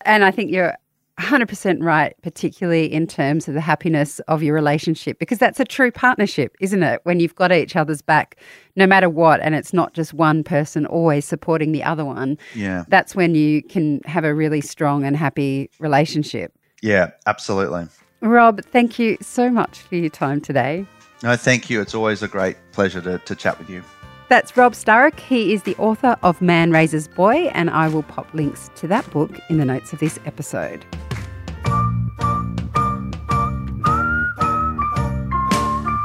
And 0.02 0.24
I 0.24 0.32
think 0.32 0.52
you're 0.52 0.78
100% 1.20 1.84
right, 1.84 2.16
particularly 2.22 2.92
in 2.92 3.06
terms 3.06 3.48
of 3.48 3.54
the 3.54 3.62
happiness 3.62 4.20
of 4.22 4.42
your 4.42 4.56
relationship, 4.56 5.20
because 5.20 5.38
that's 5.38 5.60
a 5.60 5.66
true 5.66 5.92
partnership, 5.92 6.56
isn't 6.62 6.82
it? 6.82 7.02
When 7.04 7.20
you've 7.20 7.36
got 7.36 7.52
each 7.52 7.76
other's 7.76 8.02
back, 8.02 8.38
no 8.76 8.88
matter 8.88 9.10
what, 9.10 9.42
and 9.42 9.54
it's 9.54 9.74
not 9.74 9.94
just 9.94 10.14
one 10.14 10.44
person 10.44 10.86
always 10.86 11.26
supporting 11.26 11.74
the 11.74 11.84
other 11.84 12.06
one. 12.06 12.38
Yeah. 12.56 12.86
That's 12.88 13.16
when 13.16 13.36
you 13.36 13.62
can 13.62 14.02
have 14.06 14.24
a 14.24 14.34
really 14.34 14.62
strong 14.62 15.04
and 15.04 15.18
happy 15.18 15.70
relationship. 15.80 16.54
Yeah, 16.82 17.12
absolutely. 17.28 17.88
Rob, 18.22 18.64
thank 18.64 18.98
you 18.98 19.18
so 19.22 19.50
much 19.50 19.80
for 19.80 19.96
your 19.96 20.10
time 20.10 20.40
today. 20.40 20.86
No, 21.22 21.36
thank 21.36 21.70
you. 21.70 21.82
It's 21.82 21.94
always 21.94 22.24
a 22.24 22.28
great 22.30 22.56
pleasure 22.72 23.02
to, 23.02 23.18
to 23.20 23.36
chat 23.36 23.60
with 23.60 23.70
you. 23.70 23.84
That's 24.30 24.56
Rob 24.56 24.74
Sturrock. 24.74 25.20
He 25.20 25.54
is 25.54 25.64
the 25.64 25.76
author 25.78 26.16
of 26.22 26.42
Man 26.42 26.72
Raises 26.72 27.08
Boy, 27.08 27.50
and 27.54 27.70
I 27.70 27.90
will 27.90 28.04
pop 28.04 28.32
links 28.34 28.70
to 28.76 28.88
that 28.88 29.10
book 29.10 29.32
in 29.50 29.58
the 29.58 29.66
notes 29.66 29.92
of 29.92 30.00
this 30.00 30.20
episode. 30.26 30.86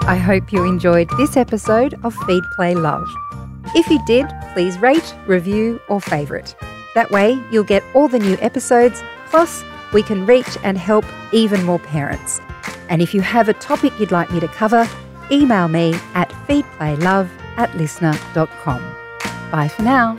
I 0.07 0.17
hope 0.17 0.53
you 0.53 0.65
enjoyed 0.65 1.09
this 1.17 1.35
episode 1.35 1.99
of 2.05 2.15
Feed 2.27 2.43
Play 2.57 2.75
Love. 2.75 3.09
If 3.75 3.89
you 3.89 3.99
did, 4.05 4.27
please 4.53 4.79
rate, 4.79 5.15
review, 5.27 5.81
or 5.89 5.99
favourite. 5.99 6.55
That 6.95 7.11
way, 7.11 7.43
you'll 7.51 7.65
get 7.65 7.83
all 7.95 8.09
the 8.09 8.19
new 8.19 8.37
episodes, 8.43 9.03
plus, 9.31 9.65
we 9.95 10.03
can 10.03 10.27
reach 10.27 10.59
and 10.63 10.77
help 10.77 11.07
even 11.33 11.65
more 11.65 11.79
parents. 11.79 12.43
And 12.91 13.01
if 13.01 13.15
you 13.15 13.23
have 13.23 13.49
a 13.49 13.55
topic 13.55 13.99
you'd 13.99 14.13
like 14.13 14.31
me 14.31 14.41
to 14.41 14.49
cover, 14.49 14.87
email 15.31 15.69
me 15.69 15.95
at 16.13 16.29
feedplaylove 16.47 17.31
at 17.57 17.71
listnr.com. 17.71 18.83
Bye 19.51 19.69
for 19.69 19.83
now. 19.85 20.19